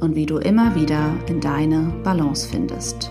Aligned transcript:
und 0.00 0.14
wie 0.14 0.26
du 0.26 0.38
immer 0.38 0.74
wieder 0.74 1.14
in 1.28 1.40
deine 1.40 1.92
Balance 2.04 2.48
findest. 2.48 3.10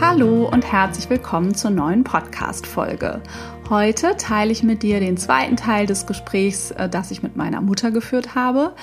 Hallo 0.00 0.48
und 0.48 0.70
herzlich 0.70 1.10
willkommen 1.10 1.54
zur 1.54 1.70
neuen 1.70 2.04
Podcast-Folge. 2.04 3.20
Heute 3.68 4.16
teile 4.16 4.52
ich 4.52 4.62
mit 4.62 4.82
dir 4.82 5.00
den 5.00 5.16
zweiten 5.16 5.56
Teil 5.56 5.86
des 5.86 6.06
Gesprächs, 6.06 6.70
äh, 6.70 6.88
das 6.88 7.10
ich 7.10 7.22
mit 7.22 7.36
meiner 7.36 7.60
Mutter 7.60 7.90
geführt 7.90 8.34
habe. 8.34 8.74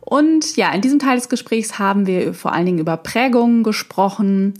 Und 0.00 0.56
ja, 0.56 0.72
in 0.72 0.80
diesem 0.80 0.98
Teil 0.98 1.16
des 1.16 1.28
Gesprächs 1.28 1.78
haben 1.78 2.06
wir 2.06 2.34
vor 2.34 2.52
allen 2.52 2.66
Dingen 2.66 2.78
über 2.78 2.96
Prägungen 2.96 3.62
gesprochen, 3.62 4.54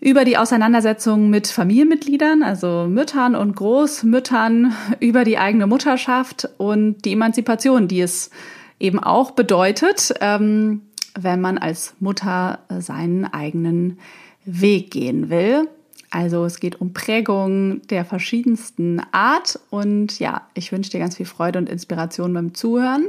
über 0.00 0.24
die 0.24 0.36
Auseinandersetzung 0.36 1.30
mit 1.30 1.46
Familienmitgliedern, 1.46 2.42
also 2.42 2.86
Müttern 2.88 3.34
und 3.34 3.56
Großmüttern, 3.56 4.74
über 5.00 5.24
die 5.24 5.38
eigene 5.38 5.66
Mutterschaft 5.66 6.48
und 6.58 7.04
die 7.04 7.12
Emanzipation, 7.12 7.88
die 7.88 8.00
es 8.02 8.30
eben 8.78 8.98
auch 8.98 9.32
bedeutet, 9.32 10.14
ähm, 10.20 10.82
wenn 11.18 11.40
man 11.40 11.58
als 11.58 11.94
Mutter 12.00 12.60
seinen 12.78 13.24
eigenen 13.24 13.98
Weg 14.44 14.90
gehen 14.90 15.30
will. 15.30 15.68
Also 16.10 16.44
es 16.44 16.60
geht 16.60 16.80
um 16.80 16.92
Prägung 16.92 17.82
der 17.88 18.04
verschiedensten 18.04 19.02
Art 19.12 19.58
und 19.70 20.18
ja, 20.18 20.42
ich 20.54 20.72
wünsche 20.72 20.90
dir 20.90 21.00
ganz 21.00 21.16
viel 21.16 21.26
Freude 21.26 21.58
und 21.58 21.68
Inspiration 21.68 22.32
beim 22.32 22.54
Zuhören. 22.54 23.08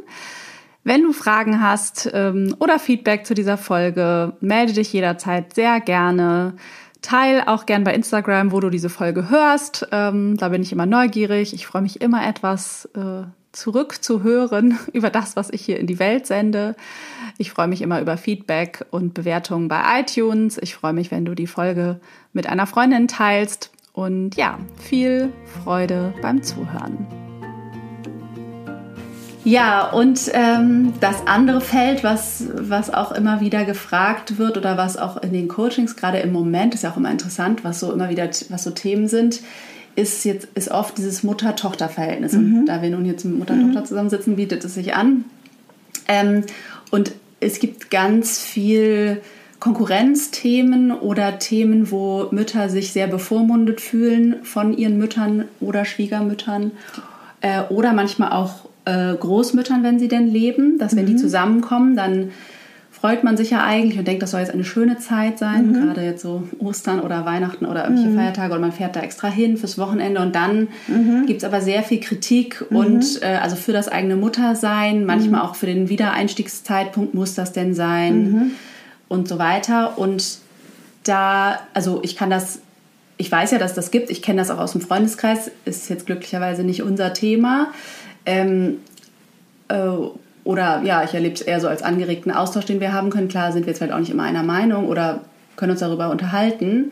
Wenn 0.84 1.04
du 1.04 1.12
Fragen 1.12 1.62
hast 1.62 2.10
ähm, 2.14 2.56
oder 2.60 2.80
Feedback 2.80 3.26
zu 3.26 3.34
dieser 3.34 3.58
Folge, 3.58 4.34
melde 4.40 4.74
dich 4.74 4.94
jederzeit 4.94 5.54
sehr 5.54 5.80
gerne. 5.82 6.56
Teil 7.02 7.44
auch 7.46 7.66
gern 7.66 7.84
bei 7.84 7.94
Instagram, 7.94 8.52
wo 8.52 8.60
du 8.60 8.70
diese 8.70 8.90
Folge 8.90 9.30
hörst. 9.30 9.88
Ähm, 9.92 10.38
da 10.38 10.50
bin 10.50 10.62
ich 10.62 10.72
immer 10.72 10.86
neugierig. 10.86 11.54
Ich 11.54 11.68
freue 11.68 11.82
mich 11.82 12.02
immer 12.02 12.26
etwas 12.26 12.90
äh, 12.96 13.24
zurückzuhören 13.58 14.78
über 14.94 15.10
das, 15.10 15.36
was 15.36 15.50
ich 15.50 15.66
hier 15.66 15.80
in 15.80 15.88
die 15.88 16.00
Welt 16.00 16.28
sende. 16.28 16.76
Ich 17.38 17.52
freue 17.52 17.68
mich 17.68 17.82
immer 17.82 18.00
über 18.02 18.18
Feedback 18.18 18.86
und 18.92 19.14
Bewertungen 19.14 19.68
bei 19.68 19.82
iTunes. 20.00 20.58
Ich 20.62 20.76
freue 20.76 20.94
mich, 20.94 21.12
wenn 21.12 21.26
du 21.26 21.36
die 21.36 21.48
Folge 21.48 22.00
mit 22.34 22.48
einer 22.48 22.68
Freundin 22.68 23.08
teilst. 23.08 23.72
Und 23.94 24.36
ja, 24.36 24.60
viel 24.78 25.34
Freude 25.64 26.14
beim 26.22 26.44
Zuhören. 26.44 27.08
Ja, 29.44 29.90
und 29.92 30.30
ähm, 30.34 30.94
das 31.00 31.26
andere 31.26 31.62
Feld, 31.62 32.04
was, 32.04 32.48
was 32.54 32.94
auch 32.94 33.14
immer 33.14 33.40
wieder 33.40 33.64
gefragt 33.64 34.38
wird 34.38 34.58
oder 34.58 34.78
was 34.78 34.98
auch 34.98 35.18
in 35.24 35.32
den 35.32 35.48
Coachings 35.48 35.96
gerade 35.96 36.20
im 36.20 36.34
Moment, 36.34 36.74
ist 36.74 36.84
ja 36.84 36.92
auch 36.92 36.98
immer 36.98 37.10
interessant, 37.10 37.64
was 37.64 37.80
so 37.80 37.94
immer 37.94 38.10
wieder, 38.10 38.30
was 38.50 38.64
so 38.64 38.72
Themen 38.72 39.08
sind, 39.08 39.42
ist 39.98 40.24
jetzt 40.26 40.48
ist 40.54 40.70
oft 40.70 40.98
dieses 40.98 41.24
Mutter-Tochter-Verhältnis. 41.24 42.34
Mhm. 42.34 42.60
Und 42.60 42.66
da 42.68 42.82
wir 42.82 42.90
nun 42.92 43.06
jetzt 43.06 43.26
mit 43.26 43.40
Mutter-Tochter 43.40 43.82
mhm. 43.82 43.86
zusammensitzen, 43.86 44.36
bietet 44.36 44.64
es 44.64 44.76
sich 44.76 44.94
an. 44.94 45.26
Ähm, 46.08 46.44
und 46.92 47.14
es 47.40 47.60
gibt 47.60 47.90
ganz 47.90 48.40
viel 48.40 49.22
Konkurrenzthemen 49.60 50.92
oder 50.92 51.40
Themen, 51.40 51.90
wo 51.90 52.28
Mütter 52.30 52.70
sich 52.70 52.94
sehr 52.94 53.08
bevormundet 53.08 53.82
fühlen 53.82 54.38
von 54.44 54.78
ihren 54.78 55.00
Müttern 55.00 55.46
oder 55.60 55.84
Schwiegermüttern 55.84 56.72
äh, 57.42 57.64
oder 57.64 57.94
manchmal 57.94 58.34
auch 58.34 58.70
äh, 58.86 59.16
Großmüttern, 59.16 59.82
wenn 59.82 59.98
sie 59.98 60.08
denn 60.08 60.28
leben, 60.28 60.78
dass 60.78 60.96
wenn 60.96 61.06
mhm. 61.06 61.10
die 61.10 61.16
zusammenkommen, 61.16 61.96
dann 61.96 62.32
freut 63.00 63.24
man 63.24 63.38
sich 63.38 63.52
ja 63.52 63.64
eigentlich 63.64 64.00
und 64.00 64.08
denkt, 64.08 64.24
das 64.24 64.32
soll 64.32 64.40
jetzt 64.40 64.54
eine 64.54 64.64
schöne 64.64 64.98
Zeit 64.98 65.38
sein, 65.38 65.68
mhm. 65.68 65.74
gerade 65.86 66.04
jetzt 66.04 66.22
so 66.22 66.48
Ostern 66.58 67.00
oder 67.00 67.26
Weihnachten 67.26 67.66
oder 67.66 67.84
irgendwelche 67.84 68.12
mhm. 68.12 68.16
Feiertage 68.16 68.52
oder 68.54 68.62
man 68.62 68.72
fährt 68.72 68.96
da 68.96 69.02
extra 69.02 69.28
hin 69.28 69.58
fürs 69.58 69.78
Wochenende 69.78 70.20
und 70.22 70.36
dann 70.36 70.70
mhm. 70.88 71.26
gibt 71.28 71.40
es 71.40 71.44
aber 71.44 71.62
sehr 71.62 71.84
viel 71.84 72.00
Kritik 72.00 72.66
mhm. 72.70 72.78
und 72.78 73.22
äh, 73.22 73.38
also 73.42 73.56
für 73.56 73.72
das 73.72 73.88
eigene 73.88 74.16
Muttersein, 74.16 75.06
manchmal 75.06 75.42
mhm. 75.42 75.48
auch 75.48 75.56
für 75.56 75.68
den 75.68 75.90
Wiedereinstiegszeitpunkt 75.90 77.14
muss 77.14 77.36
das 77.36 77.54
denn 77.54 77.76
sein 77.76 78.32
mhm. 78.32 78.52
und 79.08 79.28
so 79.28 79.38
weiter 79.38 79.98
und 80.00 80.40
da, 81.04 81.60
also 81.74 82.02
ich 82.04 82.16
kann 82.16 82.30
das 82.30 82.62
ich 83.20 83.32
weiß 83.32 83.50
ja, 83.50 83.58
dass 83.58 83.74
das 83.74 83.90
gibt. 83.90 84.12
Ich 84.12 84.22
kenne 84.22 84.40
das 84.40 84.52
auch 84.52 84.60
aus 84.60 84.74
dem 84.74 84.82
Freundeskreis. 84.82 85.50
Ist 85.66 85.90
jetzt 85.90 86.06
glücklicherweise 86.06 86.64
nicht 86.64 86.84
unser 86.84 87.16
Thema. 87.16 87.72
Ähm, 88.28 88.78
äh, 89.70 89.88
oder 90.48 90.82
ja, 90.84 91.04
ich 91.04 91.14
erlebe 91.14 91.36
es 91.36 91.42
eher 91.42 91.60
so 91.60 91.68
als 91.68 91.84
angeregten 91.84 92.32
Austausch, 92.32 92.64
den 92.64 92.80
wir 92.80 92.94
haben 92.94 93.10
können. 93.10 93.28
Klar 93.28 93.52
sind 93.52 93.66
wir 93.66 93.72
jetzt 93.72 93.80
vielleicht 93.80 93.94
auch 93.94 94.00
nicht 94.00 94.12
immer 94.12 94.24
einer 94.24 94.44
Meinung 94.44 94.88
oder 94.88 95.22
können 95.58 95.72
uns 95.72 95.82
darüber 95.82 96.10
unterhalten. 96.10 96.92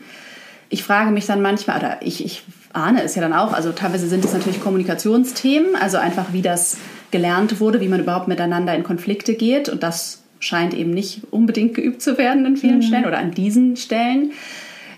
Ich 0.68 0.82
frage 0.82 1.10
mich 1.10 1.24
dann 1.24 1.40
manchmal, 1.40 1.78
oder 1.78 1.96
ich, 2.02 2.22
ich 2.22 2.42
ahne 2.74 3.02
es 3.02 3.14
ja 3.14 3.22
dann 3.22 3.32
auch, 3.32 3.54
also 3.54 3.72
teilweise 3.72 4.08
sind 4.08 4.24
es 4.24 4.34
natürlich 4.34 4.60
Kommunikationsthemen, 4.60 5.74
also 5.74 5.96
einfach 5.96 6.32
wie 6.32 6.42
das 6.42 6.76
gelernt 7.10 7.58
wurde, 7.58 7.80
wie 7.80 7.88
man 7.88 8.00
überhaupt 8.00 8.28
miteinander 8.28 8.74
in 8.74 8.82
Konflikte 8.82 9.34
geht. 9.34 9.70
Und 9.70 9.82
das 9.82 10.22
scheint 10.38 10.74
eben 10.74 10.90
nicht 10.90 11.22
unbedingt 11.30 11.72
geübt 11.72 12.02
zu 12.02 12.18
werden 12.18 12.44
in 12.44 12.56
vielen 12.58 12.78
mhm. 12.78 12.82
Stellen 12.82 13.06
oder 13.06 13.18
an 13.18 13.30
diesen 13.30 13.76
Stellen. 13.76 14.32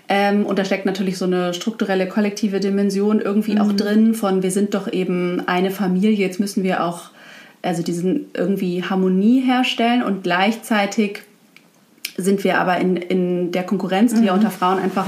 Ähm, 0.08 0.44
und 0.46 0.58
da 0.58 0.64
steckt 0.64 0.84
natürlich 0.84 1.16
so 1.16 1.26
eine 1.26 1.54
strukturelle 1.54 2.08
kollektive 2.08 2.58
Dimension 2.58 3.20
irgendwie 3.20 3.54
mhm. 3.54 3.60
auch 3.60 3.72
drin 3.72 4.14
von, 4.14 4.42
wir 4.42 4.50
sind 4.50 4.75
doch 4.75 4.92
eben 4.92 5.46
eine 5.46 5.70
Familie, 5.70 6.10
jetzt 6.10 6.40
müssen 6.40 6.64
wir 6.64 6.82
auch 6.82 7.10
also 7.68 7.82
diesen 7.82 8.26
irgendwie 8.34 8.82
Harmonie 8.82 9.40
herstellen 9.40 10.02
und 10.02 10.22
gleichzeitig 10.22 11.20
sind 12.16 12.42
wir 12.42 12.58
aber 12.58 12.78
in, 12.78 12.96
in 12.96 13.52
der 13.52 13.62
Konkurrenz, 13.62 14.12
die 14.12 14.20
mhm. 14.20 14.26
ja 14.26 14.34
unter 14.34 14.50
Frauen 14.50 14.78
einfach 14.78 15.06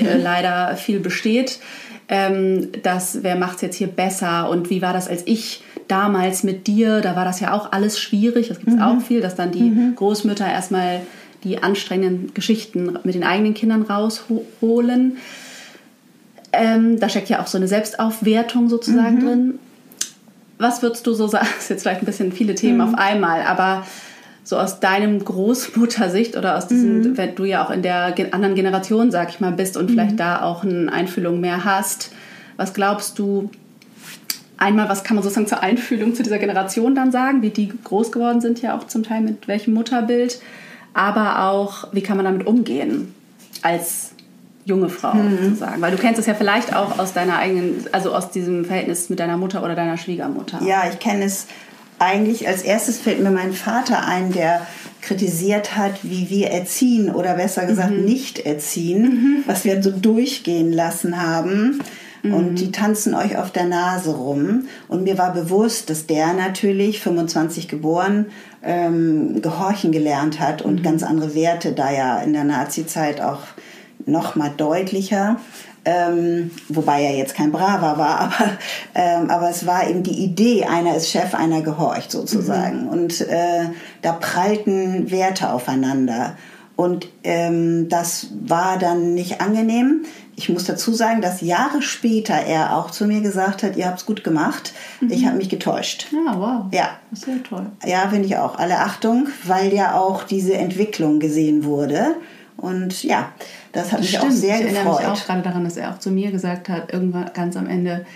äh, 0.00 0.16
leider 0.22 0.76
viel 0.76 1.00
besteht, 1.00 1.60
ähm, 2.08 2.68
dass 2.82 3.22
wer 3.22 3.36
macht 3.36 3.56
es 3.56 3.62
jetzt 3.62 3.76
hier 3.76 3.88
besser 3.88 4.48
und 4.48 4.70
wie 4.70 4.80
war 4.80 4.92
das 4.92 5.08
als 5.08 5.22
ich 5.26 5.62
damals 5.88 6.42
mit 6.42 6.66
dir, 6.66 7.00
da 7.00 7.14
war 7.14 7.24
das 7.24 7.40
ja 7.40 7.52
auch 7.52 7.72
alles 7.72 8.00
schwierig, 8.00 8.48
das 8.48 8.58
gibt 8.58 8.70
es 8.70 8.76
mhm. 8.76 8.82
auch 8.82 9.00
viel, 9.00 9.20
dass 9.20 9.34
dann 9.34 9.52
die 9.52 9.70
mhm. 9.70 9.94
Großmütter 9.94 10.50
erstmal 10.50 11.02
die 11.44 11.62
anstrengenden 11.62 12.34
Geschichten 12.34 12.98
mit 13.04 13.14
den 13.14 13.22
eigenen 13.22 13.54
Kindern 13.54 13.82
rausholen. 13.82 15.18
Ähm, 16.52 16.98
da 16.98 17.08
steckt 17.08 17.28
ja 17.28 17.40
auch 17.40 17.46
so 17.46 17.58
eine 17.58 17.68
Selbstaufwertung 17.68 18.68
sozusagen 18.68 19.16
mhm. 19.16 19.20
drin 19.20 19.58
was 20.58 20.82
würdest 20.82 21.06
du 21.06 21.12
so 21.12 21.26
sagen? 21.26 21.46
Das 21.54 21.64
ist 21.64 21.70
jetzt 21.70 21.82
vielleicht 21.82 22.02
ein 22.02 22.06
bisschen 22.06 22.32
viele 22.32 22.54
Themen 22.54 22.78
mhm. 22.78 22.94
auf 22.94 22.94
einmal, 22.94 23.42
aber 23.42 23.86
so 24.44 24.56
aus 24.56 24.78
deinem 24.78 25.24
Großmuttersicht 25.24 26.36
oder 26.36 26.56
aus 26.56 26.68
diesem, 26.68 27.00
mhm. 27.00 27.16
wenn 27.16 27.34
du 27.34 27.44
ja 27.44 27.64
auch 27.64 27.70
in 27.70 27.82
der 27.82 28.14
anderen 28.30 28.54
Generation, 28.54 29.10
sag 29.10 29.30
ich 29.30 29.40
mal, 29.40 29.52
bist 29.52 29.76
und 29.76 29.86
mhm. 29.86 29.94
vielleicht 29.94 30.20
da 30.20 30.42
auch 30.42 30.62
eine 30.62 30.92
Einfühlung 30.92 31.40
mehr 31.40 31.64
hast, 31.64 32.12
was 32.56 32.72
glaubst 32.72 33.18
du, 33.18 33.50
einmal, 34.56 34.88
was 34.88 35.04
kann 35.04 35.16
man 35.16 35.22
sozusagen 35.22 35.46
zur 35.46 35.62
Einfühlung 35.62 36.14
zu 36.14 36.22
dieser 36.22 36.38
Generation 36.38 36.94
dann 36.94 37.12
sagen, 37.12 37.42
wie 37.42 37.50
die 37.50 37.72
groß 37.84 38.12
geworden 38.12 38.40
sind 38.40 38.62
ja 38.62 38.76
auch 38.76 38.86
zum 38.86 39.02
Teil 39.02 39.20
mit 39.20 39.48
welchem 39.48 39.74
Mutterbild, 39.74 40.40
aber 40.94 41.44
auch, 41.50 41.88
wie 41.92 42.00
kann 42.00 42.16
man 42.16 42.24
damit 42.24 42.46
umgehen 42.46 43.14
als 43.62 44.12
junge 44.66 44.90
Frau 44.90 45.14
mhm. 45.14 45.38
sozusagen? 45.42 45.80
Weil 45.80 45.92
du 45.92 45.96
kennst 45.96 46.20
es 46.20 46.26
ja 46.26 46.34
vielleicht 46.34 46.76
auch 46.76 46.98
aus 46.98 47.14
deiner 47.14 47.38
eigenen, 47.38 47.86
also 47.92 48.14
aus 48.14 48.30
diesem 48.30 48.64
Verhältnis 48.66 49.08
mit 49.08 49.20
deiner 49.20 49.38
Mutter 49.38 49.62
oder 49.62 49.74
deiner 49.74 49.96
Schwiegermutter. 49.96 50.60
Ja, 50.62 50.82
ich 50.92 50.98
kenne 50.98 51.24
es 51.24 51.46
eigentlich 51.98 52.46
als 52.46 52.62
erstes 52.62 52.98
fällt 52.98 53.22
mir 53.22 53.30
mein 53.30 53.52
Vater 53.52 54.06
ein, 54.06 54.32
der 54.32 54.66
kritisiert 55.00 55.76
hat, 55.76 56.00
wie 56.02 56.28
wir 56.28 56.48
erziehen 56.48 57.10
oder 57.10 57.34
besser 57.34 57.64
gesagt 57.64 57.92
mhm. 57.92 58.04
nicht 58.04 58.40
erziehen, 58.40 59.02
mhm. 59.02 59.44
was 59.46 59.64
wir 59.64 59.82
so 59.82 59.90
durchgehen 59.90 60.72
lassen 60.72 61.22
haben. 61.22 61.80
Mhm. 62.22 62.34
Und 62.34 62.54
die 62.56 62.72
tanzen 62.72 63.14
euch 63.14 63.36
auf 63.38 63.50
der 63.50 63.66
Nase 63.66 64.10
rum. 64.10 64.66
Und 64.88 65.04
mir 65.04 65.16
war 65.16 65.32
bewusst, 65.32 65.88
dass 65.90 66.06
der 66.06 66.32
natürlich, 66.34 67.00
25 67.00 67.68
geboren, 67.68 68.26
ähm, 68.62 69.40
gehorchen 69.40 69.92
gelernt 69.92 70.40
hat 70.40 70.60
und 70.60 70.80
mhm. 70.80 70.82
ganz 70.82 71.02
andere 71.02 71.34
Werte, 71.34 71.72
da 71.72 71.92
ja 71.92 72.18
in 72.20 72.32
der 72.32 72.44
Nazi-Zeit 72.44 73.20
auch 73.20 73.40
noch 74.06 74.36
mal 74.36 74.50
deutlicher. 74.56 75.36
Ähm, 75.84 76.50
wobei 76.68 77.02
er 77.02 77.16
jetzt 77.16 77.36
kein 77.36 77.52
Braver 77.52 77.96
war, 77.96 78.20
aber, 78.20 78.58
ähm, 78.94 79.30
aber 79.30 79.50
es 79.50 79.66
war 79.66 79.88
eben 79.88 80.02
die 80.02 80.24
Idee, 80.24 80.64
einer 80.64 80.96
ist 80.96 81.10
Chef, 81.10 81.34
einer 81.34 81.62
gehorcht 81.62 82.10
sozusagen. 82.10 82.84
Mhm. 82.84 82.88
Und 82.88 83.20
äh, 83.20 83.66
da 84.02 84.12
prallten 84.12 85.10
Werte 85.10 85.52
aufeinander. 85.52 86.36
Und 86.74 87.08
ähm, 87.24 87.88
das 87.88 88.28
war 88.46 88.78
dann 88.78 89.14
nicht 89.14 89.40
angenehm. 89.40 90.04
Ich 90.34 90.50
muss 90.50 90.64
dazu 90.64 90.92
sagen, 90.92 91.22
dass 91.22 91.40
Jahre 91.40 91.80
später 91.80 92.34
er 92.34 92.76
auch 92.76 92.90
zu 92.90 93.06
mir 93.06 93.22
gesagt 93.22 93.62
hat, 93.62 93.76
ihr 93.76 93.86
habt 93.86 94.00
es 94.00 94.06
gut 94.06 94.24
gemacht, 94.24 94.74
mhm. 95.00 95.10
ich 95.10 95.24
habe 95.24 95.38
mich 95.38 95.48
getäuscht. 95.48 96.08
Ja, 96.12 96.38
wow. 96.38 96.66
Ja. 96.72 96.90
Ja 97.26 97.34
toll. 97.48 97.66
Ja, 97.86 98.08
finde 98.10 98.26
ich 98.26 98.36
auch. 98.36 98.58
Alle 98.58 98.80
Achtung, 98.80 99.28
weil 99.44 99.72
ja 99.72 99.98
auch 99.98 100.24
diese 100.24 100.54
Entwicklung 100.54 101.20
gesehen 101.20 101.64
wurde. 101.64 102.16
Und 102.56 103.02
ja, 103.04 103.30
das 103.76 103.92
hat 103.92 104.00
mich 104.00 104.10
stimmt. 104.10 104.24
auch 104.24 104.30
sehr 104.30 104.58
gefreut. 104.58 104.70
Ich 104.70 104.76
erinnere 104.76 104.98
mich 104.98 105.06
auch 105.06 105.24
gerade 105.26 105.42
daran, 105.42 105.64
dass 105.64 105.76
er 105.76 105.92
auch 105.92 105.98
zu 105.98 106.10
mir 106.10 106.30
gesagt 106.30 106.68
hat, 106.68 106.92
irgendwann 106.92 107.30
ganz 107.34 107.56
am 107.56 107.66
Ende, 107.66 108.06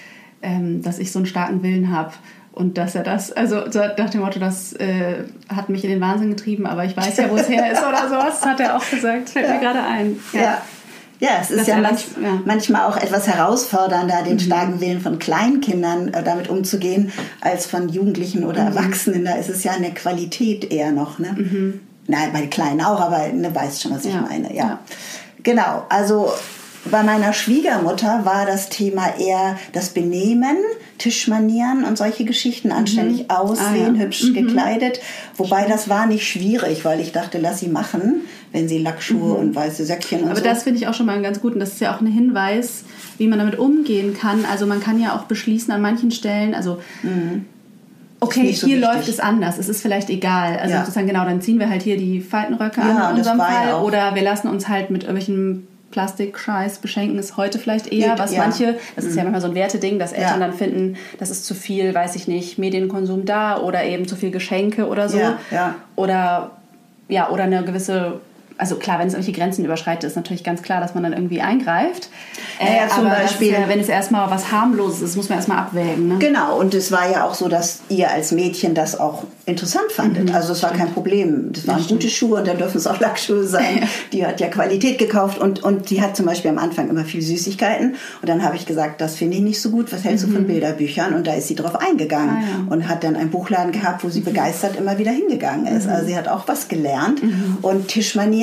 ähm, 0.43 0.83
dass 0.83 0.99
ich 0.99 1.12
so 1.12 1.19
einen 1.19 1.27
starken 1.27 1.62
Willen 1.62 1.93
habe 1.93 2.12
und 2.53 2.79
dass 2.79 2.95
er 2.95 3.03
das, 3.03 3.31
also 3.33 3.57
nach 3.57 4.11
dem 4.11 4.21
Motto, 4.21 4.41
das 4.41 4.73
äh, 4.75 5.25
hat 5.49 5.69
mich 5.69 5.85
in 5.85 5.91
den 5.91 6.01
Wahnsinn 6.01 6.31
getrieben, 6.31 6.67
aber 6.67 6.85
ich 6.85 6.97
weiß 6.97 7.17
ja, 7.17 7.31
wo 7.31 7.37
es 7.37 7.49
her 7.49 7.71
ist 7.73 7.83
oder 7.83 8.09
sowas, 8.09 8.45
hat 8.45 8.59
er 8.61 8.77
auch 8.77 8.91
gesagt, 8.91 9.31
fällt 9.31 9.47
ja. 9.47 9.55
mir 9.55 9.61
gerade 9.61 9.83
ein. 9.83 10.17
Ja. 10.33 10.41
ja. 10.41 10.62
ja 11.21 11.29
es 11.41 11.51
ist 11.51 11.69
ja, 11.69 11.77
manch, 11.77 12.06
ja, 12.21 12.43
manchmal 12.45 12.87
auch 12.87 12.97
etwas 12.97 13.29
herausfordernder, 13.29 14.23
den 14.25 14.35
mhm. 14.35 14.41
starken 14.41 14.81
Willen 14.81 15.01
von 15.01 15.21
Kleinkindern 15.21 16.09
äh, 16.09 16.25
damit 16.25 16.49
umzugehen, 16.49 17.13
als 17.41 17.67
von 17.67 17.89
Jugendlichen 17.89 18.45
oder 18.45 18.63
mhm. 18.63 18.77
Erwachsenen. 18.77 19.25
Da 19.25 19.37
ist 19.37 19.49
es 19.49 19.63
ja 19.63 19.73
eine 19.73 19.95
Qualität 19.95 20.73
eher 20.73 20.91
noch. 20.91 21.21
Ne? 21.21 21.37
Mhm. 21.39 21.81
Nein, 22.09 22.31
bei 22.33 22.47
Kleinen 22.49 22.81
auch, 22.81 23.01
aber 23.01 23.29
ne, 23.29 23.55
weißt 23.55 23.83
schon, 23.83 23.93
was 23.93 24.05
ich 24.05 24.15
meine. 24.21 24.53
Ja. 24.55 24.81
Genau, 25.43 25.87
also 25.89 26.33
bei 26.87 27.03
meiner 27.03 27.33
Schwiegermutter 27.33 28.25
war 28.25 28.47
das 28.47 28.71
Thema 28.71 29.19
eher 29.19 29.59
das 29.73 29.91
Benehmen, 29.91 30.57
Tischmanieren 30.99 31.85
und 31.85 31.99
solche 31.99 32.25
Geschichten, 32.25 32.73
anständig 32.73 33.25
mhm. 33.25 33.31
aussehen, 33.31 33.95
ah, 33.95 33.99
ja. 33.99 34.05
hübsch 34.05 34.25
mhm. 34.25 34.35
gekleidet. 34.35 35.01
Wobei 35.37 35.67
das 35.67 35.89
war 35.89 36.07
nicht 36.07 36.27
schwierig, 36.27 36.85
weil 36.85 37.01
ich 37.01 37.13
dachte, 37.13 37.39
lass 37.39 37.61
sie 37.61 37.69
machen, 37.69 38.23
wenn 38.53 38.69
sie 38.69 38.79
Lackschuhe 38.79 39.35
mhm. 39.35 39.37
und 39.37 39.55
weiße 39.55 39.85
Söckchen 39.85 40.23
und 40.23 40.31
Aber 40.31 40.39
so. 40.39 40.45
das 40.45 40.63
finde 40.63 40.79
ich 40.79 40.89
auch 40.89 40.95
schon 40.95 41.07
mal 41.07 41.21
ganz 41.21 41.41
gut 41.41 41.53
und 41.55 41.61
das 41.61 41.71
ist 41.71 41.81
ja 41.81 41.95
auch 41.95 42.01
ein 42.01 42.07
Hinweis, 42.07 42.85
wie 43.19 43.27
man 43.27 43.39
damit 43.39 43.59
umgehen 43.59 44.15
kann. 44.15 44.45
Also 44.51 44.67
man 44.67 44.81
kann 44.81 45.01
ja 45.01 45.17
auch 45.17 45.25
beschließen 45.25 45.73
an 45.73 45.83
manchen 45.83 46.11
Stellen, 46.11 46.55
also 46.55 46.81
mhm. 47.03 47.45
Okay, 48.20 48.52
so 48.52 48.67
hier 48.67 48.76
wichtig. 48.76 48.94
läuft 48.94 49.08
es 49.08 49.20
anders. 49.20 49.58
Es 49.58 49.69
ist 49.69 49.81
vielleicht 49.82 50.11
egal. 50.11 50.58
Also 50.58 50.75
ja. 50.75 50.81
sozusagen 50.81 51.06
genau, 51.06 51.25
dann 51.25 51.40
ziehen 51.40 51.58
wir 51.58 51.70
halt 51.70 51.82
hier 51.82 51.96
die 51.96 52.20
Faltenröcke 52.20 52.81
ja, 52.81 53.08
an 53.08 53.12
in 53.12 53.19
unserem 53.19 53.38
Fall. 53.38 53.69
Ja 53.69 53.81
oder 53.81 54.14
wir 54.14 54.22
lassen 54.22 54.49
uns 54.49 54.69
halt 54.69 54.90
mit 54.90 55.05
irgendwelchen 55.05 55.67
Plastikscheiß 55.90 56.78
beschenken 56.78 57.19
ist 57.19 57.37
heute 57.37 57.58
vielleicht 57.58 57.93
eher, 57.93 58.17
was 58.19 58.32
ja. 58.32 58.43
manche, 58.43 58.78
das 58.94 59.05
ist 59.05 59.17
ja 59.17 59.22
mhm. 59.22 59.32
manchmal 59.32 59.40
so 59.40 59.49
ein 59.49 59.55
Werteding, 59.55 59.99
dass 59.99 60.12
Eltern 60.12 60.40
ja. 60.40 60.46
dann 60.46 60.56
finden, 60.56 60.96
das 61.19 61.31
ist 61.31 61.44
zu 61.44 61.55
viel, 61.55 61.93
weiß 61.93 62.14
ich 62.14 62.28
nicht, 62.28 62.58
Medienkonsum 62.58 63.25
da 63.25 63.58
oder 63.58 63.82
eben 63.84 64.06
zu 64.06 64.14
viel 64.14 64.31
Geschenke 64.31 64.87
oder 64.87 65.08
so. 65.08 65.19
Ja. 65.50 65.75
Oder 65.96 66.52
ja, 67.08 67.28
oder 67.31 67.44
eine 67.44 67.64
gewisse 67.64 68.20
also 68.61 68.77
klar, 68.77 68.99
wenn 68.99 69.09
es 69.09 69.15
irgendwelche 69.15 69.39
Grenzen 69.39 69.65
überschreitet, 69.65 70.05
ist 70.05 70.17
natürlich 70.17 70.45
ganz 70.45 70.62
klar, 70.62 70.81
dass 70.81 70.95
man 70.95 71.03
dann 71.03 71.15
irgendwie 71.15 71.41
eingreift. 71.41 72.11
Äh, 72.61 72.77
ja, 72.77 72.89
zum 72.89 73.05
Beispiel, 73.05 73.53
ja, 73.53 73.69
wenn 73.69 73.81
es 73.81 73.89
erstmal 73.89 74.31
was 74.31 74.53
harmloses 74.53 75.01
ist, 75.01 75.17
muss 75.17 75.31
man 75.31 75.39
erstmal 75.39 75.59
abwägen. 75.59 76.09
Ne? 76.09 76.19
Genau, 76.19 76.59
und 76.59 76.75
es 76.75 76.93
war 76.93 77.11
ja 77.11 77.25
auch 77.25 77.33
so, 77.33 77.49
dass 77.49 77.81
ihr 77.89 78.11
als 78.11 78.33
Mädchen 78.33 78.75
das 78.75 79.01
auch 79.01 79.25
interessant 79.47 79.91
fandet. 79.91 80.29
Mhm, 80.29 80.35
also 80.35 80.53
es 80.53 80.62
war 80.62 80.73
kein 80.73 80.93
Problem. 80.93 81.53
Das 81.53 81.67
waren 81.67 81.81
ja, 81.81 81.87
gute 81.89 82.09
Schuhe 82.09 82.39
und 82.39 82.47
dann 82.47 82.59
dürfen 82.59 82.77
es 82.77 82.87
auch 82.87 83.01
Lackschuhe 83.01 83.45
sein. 83.45 83.89
die 84.12 84.27
hat 84.27 84.41
ja 84.41 84.49
Qualität 84.49 84.99
gekauft 84.99 85.39
und, 85.39 85.63
und 85.63 85.89
die 85.91 86.03
hat 86.03 86.17
zum 86.17 86.27
Beispiel 86.27 86.51
am 86.51 86.59
Anfang 86.59 86.91
immer 86.91 87.05
viel 87.05 87.23
Süßigkeiten. 87.23 87.97
Und 88.21 88.29
dann 88.29 88.45
habe 88.45 88.56
ich 88.56 88.67
gesagt, 88.67 89.01
das 89.01 89.17
finde 89.17 89.37
ich 89.37 89.43
nicht 89.43 89.61
so 89.61 89.71
gut. 89.71 89.93
Was 89.93 90.05
hältst 90.05 90.27
mhm. 90.27 90.31
du 90.31 90.37
von 90.37 90.43
mhm. 90.45 90.49
Bilderbüchern? 90.49 91.15
Und 91.15 91.27
da 91.27 91.33
ist 91.33 91.49
sie 91.49 91.55
drauf 91.55 91.77
eingegangen 91.77 92.37
ah, 92.37 92.41
ja. 92.41 92.73
und 92.73 92.89
hat 92.89 93.05
dann 93.05 93.17
einen 93.17 93.31
Buchladen 93.31 93.73
gehabt, 93.73 94.05
wo 94.05 94.11
sie 94.11 94.21
mhm. 94.21 94.25
begeistert 94.25 94.77
immer 94.77 94.99
wieder 94.99 95.13
hingegangen 95.13 95.67
ist. 95.67 95.87
Mhm. 95.87 95.93
Also 95.93 96.06
sie 96.06 96.17
hat 96.17 96.29
auch 96.29 96.47
was 96.47 96.69
gelernt. 96.69 97.23
Mhm. 97.23 97.59
Und 97.63 97.89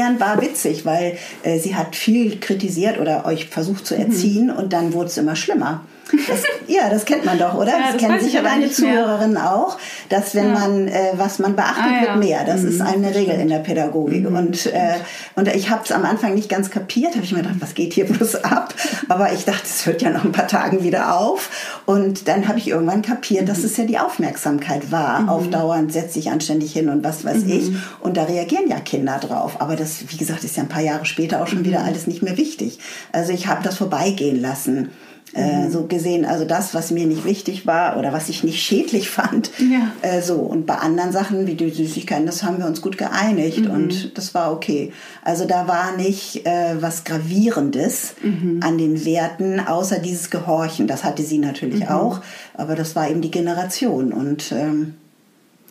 Tischmanieren 0.07 0.19
war 0.19 0.41
witzig, 0.41 0.85
weil 0.85 1.17
äh, 1.43 1.59
sie 1.59 1.75
hat 1.75 1.95
viel 1.95 2.39
kritisiert 2.39 2.99
oder 2.99 3.25
euch 3.25 3.47
versucht 3.47 3.85
zu 3.85 3.95
erziehen 3.95 4.49
und 4.49 4.73
dann 4.73 4.93
wurde 4.93 5.07
es 5.07 5.17
immer 5.17 5.35
schlimmer. 5.35 5.83
Das, 6.27 6.43
ja, 6.67 6.89
das 6.89 7.05
kennt 7.05 7.25
man 7.25 7.37
doch, 7.37 7.53
oder? 7.53 7.71
Ja, 7.71 7.77
das, 7.79 7.93
das 7.93 8.01
kennen 8.01 8.19
sicher 8.19 8.41
deine 8.41 8.69
Zuhörerinnen 8.69 9.37
auch, 9.37 9.77
dass 10.09 10.35
wenn 10.35 10.47
ja. 10.47 10.59
man, 10.59 10.87
äh, 10.87 11.13
was 11.15 11.39
man 11.39 11.55
beachtet, 11.55 11.83
ah, 11.85 11.95
ja. 11.95 12.01
wird 12.01 12.17
mehr. 12.17 12.43
Das 12.45 12.61
mhm. 12.61 12.69
ist 12.69 12.81
eine 12.81 13.13
Regel 13.13 13.39
in 13.39 13.49
der 13.49 13.59
Pädagogik. 13.59 14.29
Mhm. 14.29 14.35
Und, 14.35 14.65
äh, 14.67 14.95
und 15.35 15.47
ich 15.49 15.69
habe 15.69 15.81
es 15.83 15.91
am 15.91 16.05
Anfang 16.05 16.33
nicht 16.35 16.49
ganz 16.49 16.69
kapiert, 16.69 17.15
habe 17.15 17.23
ich 17.23 17.31
mir 17.31 17.41
gedacht, 17.41 17.55
was 17.59 17.73
geht 17.73 17.93
hier 17.93 18.05
bloß 18.05 18.43
ab? 18.43 18.73
Aber 19.09 19.33
ich 19.33 19.45
dachte, 19.45 19.63
es 19.63 19.85
hört 19.85 20.01
ja 20.01 20.09
noch 20.09 20.23
ein 20.23 20.31
paar 20.31 20.47
Tagen 20.47 20.83
wieder 20.83 21.17
auf. 21.17 21.49
Und 21.85 22.27
dann 22.27 22.47
habe 22.47 22.59
ich 22.59 22.69
irgendwann 22.69 23.01
kapiert, 23.01 23.43
mhm. 23.43 23.47
dass 23.47 23.63
es 23.63 23.75
ja 23.77 23.85
die 23.85 23.99
Aufmerksamkeit 23.99 24.91
war. 24.91 25.21
Mhm. 25.21 25.29
Aufdauernd 25.29 25.91
setze 25.91 26.13
sich 26.13 26.31
anständig 26.31 26.73
hin 26.73 26.89
und 26.89 27.03
was 27.03 27.25
weiß 27.25 27.43
ich. 27.43 27.71
Mhm. 27.71 27.83
Und 27.99 28.17
da 28.17 28.23
reagieren 28.23 28.69
ja 28.69 28.79
Kinder 28.79 29.19
drauf. 29.19 29.61
Aber 29.61 29.75
das, 29.75 30.05
wie 30.07 30.17
gesagt, 30.17 30.43
ist 30.43 30.57
ja 30.57 30.63
ein 30.63 30.69
paar 30.69 30.81
Jahre 30.81 31.05
später 31.05 31.41
auch 31.41 31.47
schon 31.47 31.65
wieder 31.65 31.79
mhm. 31.79 31.85
alles 31.85 32.07
nicht 32.07 32.23
mehr 32.23 32.37
wichtig. 32.37 32.79
Also 33.11 33.33
ich 33.33 33.47
habe 33.47 33.63
das 33.63 33.77
vorbeigehen 33.77 34.41
lassen. 34.41 34.91
Äh, 35.33 35.65
mhm. 35.65 35.71
so 35.71 35.87
gesehen, 35.87 36.25
also 36.25 36.45
das, 36.45 36.73
was 36.73 36.89
mir 36.89 37.05
nicht 37.05 37.25
wichtig 37.25 37.67
war 37.67 37.97
oder 37.97 38.13
was 38.13 38.29
ich 38.29 38.43
nicht 38.43 38.61
schädlich 38.61 39.09
fand. 39.09 39.51
Ja. 39.59 39.91
Äh, 40.01 40.21
so. 40.21 40.35
Und 40.35 40.65
bei 40.65 40.75
anderen 40.75 41.11
Sachen 41.11 41.45
wie 41.45 41.55
die 41.55 41.69
Süßigkeiten, 41.69 42.25
das 42.25 42.43
haben 42.43 42.59
wir 42.59 42.65
uns 42.65 42.81
gut 42.81 42.97
geeinigt 42.97 43.65
mhm. 43.65 43.71
und 43.71 44.17
das 44.17 44.33
war 44.33 44.53
okay. 44.53 44.93
Also 45.23 45.45
da 45.45 45.67
war 45.67 45.97
nicht 45.97 46.45
äh, 46.45 46.81
was 46.81 47.03
Gravierendes 47.03 48.15
mhm. 48.23 48.61
an 48.63 48.77
den 48.77 49.03
Werten, 49.05 49.59
außer 49.59 49.99
dieses 49.99 50.29
Gehorchen. 50.29 50.87
Das 50.87 51.03
hatte 51.03 51.23
sie 51.23 51.39
natürlich 51.39 51.81
mhm. 51.81 51.89
auch, 51.89 52.21
aber 52.53 52.75
das 52.75 52.95
war 52.95 53.09
eben 53.09 53.21
die 53.21 53.31
Generation 53.31 54.13
und 54.13 54.51
ähm, 54.53 54.95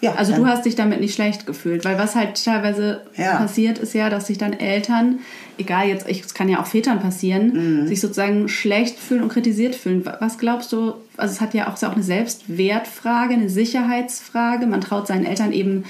ja, 0.03 0.15
also 0.15 0.35
du 0.35 0.47
hast 0.47 0.67
dich 0.67 0.75
damit 0.75 1.01
nicht 1.01 1.15
schlecht 1.15 1.47
gefühlt, 1.47 1.85
weil 1.87 1.99
was 1.99 2.15
halt 2.15 2.43
teilweise 2.45 3.01
ja. 3.17 3.37
passiert 3.37 3.79
ist 3.79 3.95
ja, 3.95 4.11
dass 4.11 4.27
sich 4.27 4.37
dann 4.37 4.53
Eltern, 4.53 5.21
egal 5.57 5.89
jetzt, 5.89 6.07
es 6.07 6.35
kann 6.35 6.51
ja 6.51 6.61
auch 6.61 6.67
Vätern 6.67 7.01
passieren, 7.01 7.81
mhm. 7.83 7.87
sich 7.87 8.03
sozusagen 8.03 8.49
schlecht 8.49 8.99
fühlen 8.99 9.23
und 9.23 9.31
kritisiert 9.31 9.75
fühlen. 9.75 10.05
Was 10.21 10.37
glaubst 10.37 10.71
du, 10.73 10.95
also 11.17 11.33
es 11.33 11.41
hat 11.41 11.55
ja 11.55 11.69
auch, 11.69 11.83
auch 11.83 11.95
eine 11.95 12.03
Selbstwertfrage, 12.03 13.35
eine 13.35 13.49
Sicherheitsfrage. 13.49 14.67
Man 14.67 14.83
traut 14.83 15.07
seinen 15.07 15.25
Eltern 15.25 15.53
eben 15.53 15.85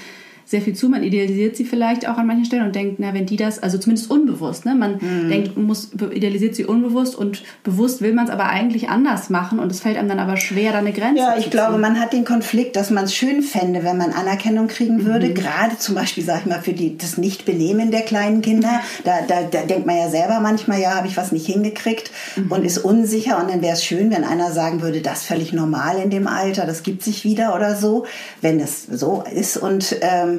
sehr 0.47 0.61
viel 0.61 0.73
zu. 0.73 0.87
Man 0.87 1.03
idealisiert 1.03 1.57
sie 1.57 1.65
vielleicht 1.65 2.07
auch 2.07 2.17
an 2.17 2.25
manchen 2.25 2.45
Stellen 2.45 2.65
und 2.65 2.73
denkt, 2.73 2.99
na, 2.99 3.13
wenn 3.13 3.25
die 3.25 3.35
das, 3.35 3.61
also 3.61 3.77
zumindest 3.77 4.09
unbewusst, 4.09 4.65
ne? 4.65 4.75
man 4.75 4.93
mhm. 4.93 5.29
denkt, 5.29 5.57
muss, 5.57 5.91
idealisiert 5.93 6.55
sie 6.55 6.63
unbewusst 6.63 7.17
und 7.17 7.43
bewusst 7.65 8.01
will 8.01 8.13
man 8.13 8.25
es 8.25 8.31
aber 8.31 8.45
eigentlich 8.45 8.87
anders 8.87 9.29
machen 9.29 9.59
und 9.59 9.69
es 9.69 9.81
fällt 9.81 9.97
einem 9.97 10.07
dann 10.07 10.19
aber 10.19 10.37
schwer, 10.37 10.71
da 10.71 10.77
eine 10.77 10.93
Grenze 10.93 11.21
Ja, 11.21 11.35
ich 11.37 11.51
glaube, 11.51 11.77
man 11.77 11.99
hat 11.99 12.13
den 12.13 12.23
Konflikt, 12.23 12.77
dass 12.77 12.91
man 12.91 13.03
es 13.03 13.13
schön 13.13 13.41
fände, 13.43 13.83
wenn 13.83 13.97
man 13.97 14.13
Anerkennung 14.13 14.69
kriegen 14.69 15.03
würde, 15.03 15.27
mhm. 15.27 15.33
gerade 15.33 15.77
zum 15.79 15.95
Beispiel, 15.95 16.23
sag 16.23 16.39
ich 16.39 16.45
mal, 16.45 16.61
für 16.61 16.71
die, 16.71 16.97
das 16.97 17.17
Nichtbenehmen 17.17 17.91
der 17.91 18.03
kleinen 18.03 18.41
Kinder. 18.41 18.79
Da, 19.03 19.19
da, 19.27 19.43
da 19.51 19.63
denkt 19.63 19.85
man 19.85 19.97
ja 19.97 20.09
selber 20.09 20.39
manchmal, 20.39 20.79
ja, 20.79 20.95
habe 20.95 21.07
ich 21.07 21.17
was 21.17 21.33
nicht 21.33 21.45
hingekriegt 21.45 22.09
mhm. 22.37 22.53
und 22.53 22.63
ist 22.63 22.77
unsicher 22.77 23.37
und 23.41 23.51
dann 23.51 23.61
wäre 23.61 23.73
es 23.73 23.83
schön, 23.83 24.11
wenn 24.11 24.23
einer 24.23 24.53
sagen 24.53 24.81
würde, 24.81 25.01
das 25.01 25.19
ist 25.19 25.27
völlig 25.27 25.51
normal 25.51 25.97
in 26.01 26.09
dem 26.09 26.25
Alter, 26.25 26.65
das 26.65 26.83
gibt 26.83 27.03
sich 27.03 27.25
wieder 27.25 27.53
oder 27.53 27.75
so, 27.75 28.05
wenn 28.39 28.61
es 28.61 28.85
so 28.85 29.25
ist 29.29 29.57
und 29.57 29.97
ähm, 29.99 30.36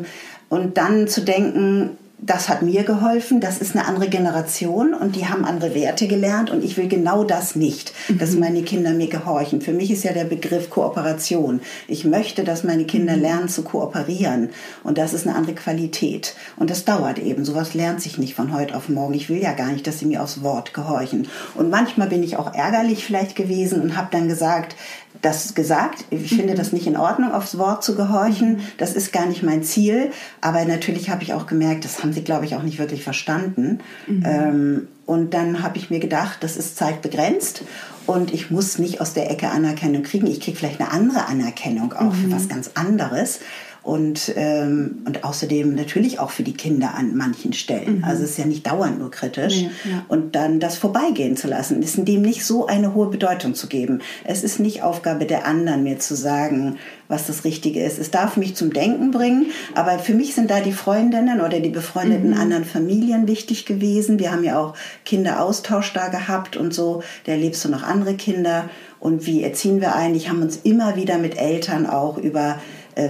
und 0.48 0.76
dann 0.76 1.08
zu 1.08 1.22
denken, 1.22 1.96
das 2.20 2.48
hat 2.48 2.62
mir 2.62 2.82
geholfen, 2.82 3.40
das 3.40 3.58
ist 3.58 3.76
eine 3.76 3.86
andere 3.86 4.08
Generation 4.08 4.92
und 4.92 5.14
die 5.14 5.26
haben 5.26 5.44
andere 5.44 5.74
Werte 5.74 6.08
gelernt 6.08 6.50
und 6.50 6.64
ich 6.64 6.76
will 6.76 6.88
genau 6.88 7.22
das 7.22 7.54
nicht, 7.54 7.92
dass 8.18 8.32
mhm. 8.32 8.40
meine 8.40 8.62
Kinder 8.62 8.90
mir 8.90 9.08
gehorchen. 9.08 9.60
Für 9.60 9.72
mich 9.72 9.90
ist 9.90 10.02
ja 10.02 10.12
der 10.12 10.24
Begriff 10.24 10.68
Kooperation. 10.68 11.60
Ich 11.86 12.04
möchte, 12.04 12.42
dass 12.42 12.64
meine 12.64 12.84
Kinder 12.84 13.16
mhm. 13.16 13.22
lernen 13.22 13.48
zu 13.48 13.62
kooperieren 13.62 14.50
und 14.82 14.98
das 14.98 15.14
ist 15.14 15.26
eine 15.26 15.36
andere 15.36 15.54
Qualität 15.54 16.34
und 16.56 16.70
das 16.70 16.84
dauert 16.84 17.18
eben. 17.18 17.44
Sowas 17.44 17.74
lernt 17.74 18.02
sich 18.02 18.18
nicht 18.18 18.34
von 18.34 18.52
heute 18.52 18.76
auf 18.76 18.88
morgen. 18.88 19.14
Ich 19.14 19.28
will 19.28 19.40
ja 19.40 19.52
gar 19.52 19.68
nicht, 19.68 19.86
dass 19.86 20.00
sie 20.00 20.06
mir 20.06 20.22
aufs 20.22 20.42
Wort 20.42 20.74
gehorchen. 20.74 21.28
Und 21.54 21.70
manchmal 21.70 22.08
bin 22.08 22.24
ich 22.24 22.36
auch 22.36 22.52
ärgerlich 22.52 23.04
vielleicht 23.04 23.36
gewesen 23.36 23.80
und 23.80 23.96
habe 23.96 24.08
dann 24.10 24.28
gesagt, 24.28 24.74
das 25.22 25.54
gesagt. 25.54 26.04
Ich 26.10 26.28
finde 26.28 26.54
das 26.54 26.72
nicht 26.72 26.86
in 26.86 26.96
Ordnung, 26.96 27.32
aufs 27.32 27.58
Wort 27.58 27.82
zu 27.82 27.96
gehorchen. 27.96 28.60
Das 28.76 28.94
ist 28.94 29.12
gar 29.12 29.26
nicht 29.26 29.42
mein 29.42 29.62
Ziel. 29.62 30.10
Aber 30.40 30.64
natürlich 30.64 31.10
habe 31.10 31.22
ich 31.22 31.34
auch 31.34 31.46
gemerkt, 31.46 31.84
das 31.84 32.02
haben 32.02 32.07
sie, 32.12 32.24
glaube 32.24 32.44
ich, 32.44 32.54
auch 32.54 32.62
nicht 32.62 32.78
wirklich 32.78 33.02
verstanden. 33.02 33.80
Mhm. 34.06 34.22
Ähm, 34.24 34.88
und 35.06 35.34
dann 35.34 35.62
habe 35.62 35.78
ich 35.78 35.90
mir 35.90 36.00
gedacht, 36.00 36.38
das 36.40 36.56
ist 36.56 36.76
zeitbegrenzt 36.76 37.62
und 38.06 38.32
ich 38.32 38.50
muss 38.50 38.78
nicht 38.78 39.00
aus 39.00 39.14
der 39.14 39.30
Ecke 39.30 39.50
Anerkennung 39.50 40.02
kriegen. 40.02 40.26
Ich 40.26 40.40
kriege 40.40 40.56
vielleicht 40.56 40.80
eine 40.80 40.90
andere 40.92 41.26
Anerkennung 41.26 41.92
auch 41.92 42.14
mhm. 42.14 42.24
für 42.24 42.32
was 42.32 42.48
ganz 42.48 42.70
anderes. 42.74 43.40
Und, 43.88 44.34
ähm, 44.36 44.98
und 45.06 45.24
außerdem 45.24 45.74
natürlich 45.74 46.20
auch 46.20 46.28
für 46.28 46.42
die 46.42 46.52
Kinder 46.52 46.94
an 46.94 47.16
manchen 47.16 47.54
Stellen. 47.54 48.00
Mhm. 48.00 48.04
Also 48.04 48.22
es 48.22 48.32
ist 48.32 48.38
ja 48.38 48.44
nicht 48.44 48.66
dauernd 48.66 48.98
nur 48.98 49.10
kritisch. 49.10 49.62
Nee, 49.62 49.70
ja. 49.90 50.04
Und 50.08 50.34
dann 50.34 50.60
das 50.60 50.76
vorbeigehen 50.76 51.38
zu 51.38 51.48
lassen, 51.48 51.82
ist 51.82 51.96
dem 51.96 52.20
nicht 52.20 52.44
so 52.44 52.66
eine 52.66 52.92
hohe 52.92 53.08
Bedeutung 53.08 53.54
zu 53.54 53.66
geben. 53.66 54.00
Es 54.24 54.44
ist 54.44 54.60
nicht 54.60 54.82
Aufgabe 54.82 55.24
der 55.24 55.46
anderen, 55.46 55.84
mir 55.84 55.98
zu 55.98 56.16
sagen, 56.16 56.76
was 57.08 57.28
das 57.28 57.44
Richtige 57.44 57.82
ist. 57.82 57.98
Es 57.98 58.10
darf 58.10 58.36
mich 58.36 58.54
zum 58.56 58.74
Denken 58.74 59.10
bringen, 59.10 59.46
aber 59.74 59.98
für 59.98 60.12
mich 60.12 60.34
sind 60.34 60.50
da 60.50 60.60
die 60.60 60.72
Freundinnen 60.72 61.40
oder 61.40 61.58
die 61.60 61.70
befreundeten 61.70 62.32
mhm. 62.32 62.38
anderen 62.40 62.66
Familien 62.66 63.26
wichtig 63.26 63.64
gewesen. 63.64 64.18
Wir 64.18 64.32
haben 64.32 64.44
ja 64.44 64.60
auch 64.60 64.74
Kinderaustausch 65.06 65.94
da 65.94 66.08
gehabt 66.08 66.58
und 66.58 66.74
so. 66.74 67.02
Da 67.24 67.32
erlebst 67.32 67.64
du 67.64 67.70
noch 67.70 67.84
andere 67.84 68.16
Kinder. 68.16 68.68
Und 69.00 69.26
wie 69.26 69.44
erziehen 69.44 69.80
wir 69.80 69.94
eigentlich? 69.94 70.28
Haben 70.28 70.42
uns 70.42 70.56
immer 70.56 70.96
wieder 70.96 71.18
mit 71.18 71.38
Eltern 71.38 71.86
auch 71.86 72.18
über 72.18 72.60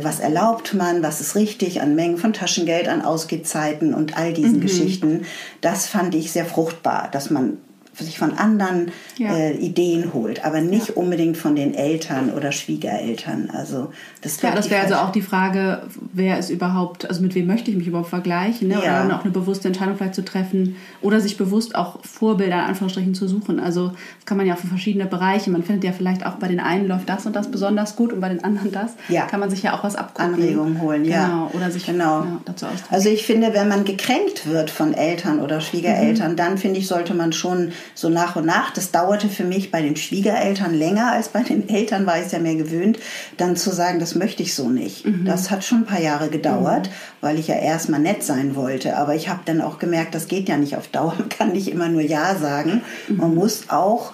was 0.02 0.20
erlaubt 0.20 0.74
man, 0.74 1.02
was 1.02 1.20
ist 1.20 1.34
richtig 1.34 1.80
an 1.80 1.94
Mengen 1.94 2.18
von 2.18 2.32
Taschengeld, 2.32 2.88
an 2.88 3.02
Ausgehzeiten 3.02 3.94
und 3.94 4.16
all 4.16 4.32
diesen 4.32 4.56
mhm. 4.56 4.62
Geschichten. 4.62 5.22
Das 5.60 5.86
fand 5.86 6.14
ich 6.14 6.32
sehr 6.32 6.44
fruchtbar, 6.44 7.08
dass 7.10 7.30
man 7.30 7.58
sich 8.04 8.18
von 8.18 8.32
anderen 8.32 8.90
ja. 9.16 9.34
äh, 9.34 9.56
Ideen 9.56 10.12
holt, 10.12 10.44
aber 10.44 10.60
nicht 10.60 10.88
ja. 10.88 10.94
unbedingt 10.94 11.36
von 11.36 11.56
den 11.56 11.74
Eltern 11.74 12.30
oder 12.30 12.52
Schwiegereltern. 12.52 13.50
Also 13.52 13.92
das 14.20 14.40
ja, 14.42 14.54
das 14.54 14.70
wäre 14.70 14.82
also 14.82 14.96
auch 14.96 15.10
die 15.10 15.22
Frage, 15.22 15.82
wer 16.12 16.38
ist 16.38 16.50
überhaupt, 16.50 17.08
also 17.08 17.22
mit 17.22 17.34
wem 17.34 17.46
möchte 17.46 17.70
ich 17.70 17.76
mich 17.76 17.86
überhaupt 17.86 18.10
vergleichen, 18.10 18.68
ne? 18.68 18.78
oder 18.78 18.86
dann 18.86 19.10
auch 19.12 19.22
eine 19.22 19.32
bewusste 19.32 19.68
Entscheidung 19.68 19.96
vielleicht 19.96 20.14
zu 20.14 20.24
treffen 20.24 20.76
oder 21.00 21.20
sich 21.20 21.36
bewusst 21.36 21.74
auch 21.74 22.04
Vorbilder 22.04 22.56
in 22.56 22.64
Anführungsstrichen 22.64 23.14
zu 23.14 23.28
suchen. 23.28 23.60
Also 23.60 23.88
das 23.88 24.26
kann 24.26 24.36
man 24.36 24.46
ja 24.46 24.56
für 24.56 24.66
verschiedene 24.66 25.06
Bereiche. 25.06 25.50
Man 25.50 25.62
findet 25.62 25.84
ja 25.84 25.92
vielleicht 25.92 26.26
auch 26.26 26.34
bei 26.34 26.48
den 26.48 26.60
einen 26.60 26.88
läuft 26.88 27.08
das 27.08 27.26
und 27.26 27.34
das 27.36 27.50
besonders 27.50 27.96
gut 27.96 28.12
und 28.12 28.20
bei 28.20 28.28
den 28.28 28.42
anderen 28.44 28.72
das. 28.72 28.92
Ja. 29.08 29.26
Kann 29.26 29.40
man 29.40 29.50
sich 29.50 29.62
ja 29.62 29.76
auch 29.76 29.84
was 29.84 29.96
abgucken. 29.96 30.34
Anregungen 30.34 30.80
holen, 30.80 31.04
genau. 31.04 31.14
ja. 31.14 31.50
Oder 31.54 31.70
sich 31.70 31.86
genau. 31.86 32.26
dazu 32.44 32.66
austauschen. 32.66 32.86
Also 32.90 33.08
ich 33.08 33.24
finde, 33.24 33.54
wenn 33.54 33.68
man 33.68 33.84
gekränkt 33.84 34.46
wird 34.46 34.70
von 34.70 34.94
Eltern 34.94 35.40
oder 35.40 35.60
Schwiegereltern, 35.60 36.32
mhm. 36.32 36.36
dann 36.36 36.58
finde 36.58 36.80
ich, 36.80 36.86
sollte 36.86 37.14
man 37.14 37.32
schon 37.32 37.72
so 37.94 38.08
nach 38.08 38.36
und 38.36 38.46
nach, 38.46 38.72
das 38.72 38.90
dauerte 38.90 39.28
für 39.28 39.44
mich 39.44 39.70
bei 39.70 39.82
den 39.82 39.96
Schwiegereltern 39.96 40.74
länger 40.74 41.12
als 41.12 41.28
bei 41.28 41.42
den 41.42 41.68
Eltern, 41.68 42.06
war 42.06 42.18
ich 42.18 42.26
es 42.26 42.32
ja 42.32 42.38
mehr 42.38 42.56
gewöhnt, 42.56 42.98
dann 43.36 43.56
zu 43.56 43.70
sagen, 43.70 43.98
das 43.98 44.14
möchte 44.14 44.42
ich 44.42 44.54
so 44.54 44.68
nicht. 44.68 45.06
Mhm. 45.06 45.24
Das 45.24 45.50
hat 45.50 45.64
schon 45.64 45.78
ein 45.78 45.86
paar 45.86 46.00
Jahre 46.00 46.28
gedauert, 46.28 46.88
mhm. 46.88 46.92
weil 47.20 47.38
ich 47.38 47.48
ja 47.48 47.56
erstmal 47.56 48.00
nett 48.00 48.22
sein 48.22 48.54
wollte. 48.54 48.96
Aber 48.96 49.14
ich 49.14 49.28
habe 49.28 49.40
dann 49.44 49.60
auch 49.60 49.78
gemerkt, 49.78 50.14
das 50.14 50.28
geht 50.28 50.48
ja 50.48 50.56
nicht 50.56 50.76
auf 50.76 50.88
Dauer. 50.88 51.14
Man 51.18 51.28
kann 51.28 51.52
nicht 51.52 51.68
immer 51.68 51.88
nur 51.88 52.02
Ja 52.02 52.36
sagen. 52.36 52.82
Mhm. 53.08 53.16
Man 53.16 53.34
muss 53.34 53.64
auch 53.68 54.12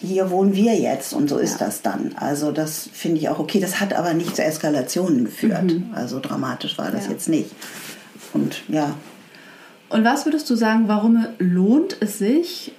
hier 0.00 0.30
wohnen 0.30 0.54
wir 0.54 0.76
jetzt 0.76 1.12
und 1.12 1.28
so 1.28 1.38
ist 1.38 1.60
ja. 1.60 1.66
das 1.66 1.82
dann. 1.82 2.14
Also 2.16 2.52
das 2.52 2.88
finde 2.92 3.18
ich 3.18 3.28
auch 3.28 3.38
okay. 3.38 3.60
Das 3.60 3.80
hat 3.80 3.94
aber 3.94 4.14
nicht 4.14 4.36
zu 4.36 4.44
Eskalationen 4.44 5.24
geführt. 5.24 5.64
Mhm. 5.64 5.90
Also 5.92 6.20
dramatisch 6.20 6.78
war 6.78 6.90
das 6.90 7.06
ja. 7.06 7.12
jetzt 7.12 7.28
nicht. 7.28 7.50
Und 8.32 8.62
ja. 8.68 8.94
Und 9.88 10.04
was 10.04 10.26
würdest 10.26 10.48
du 10.50 10.54
sagen, 10.54 10.84
warum 10.86 11.26
lohnt 11.38 11.96
es 12.00 12.18
sich, 12.18 12.72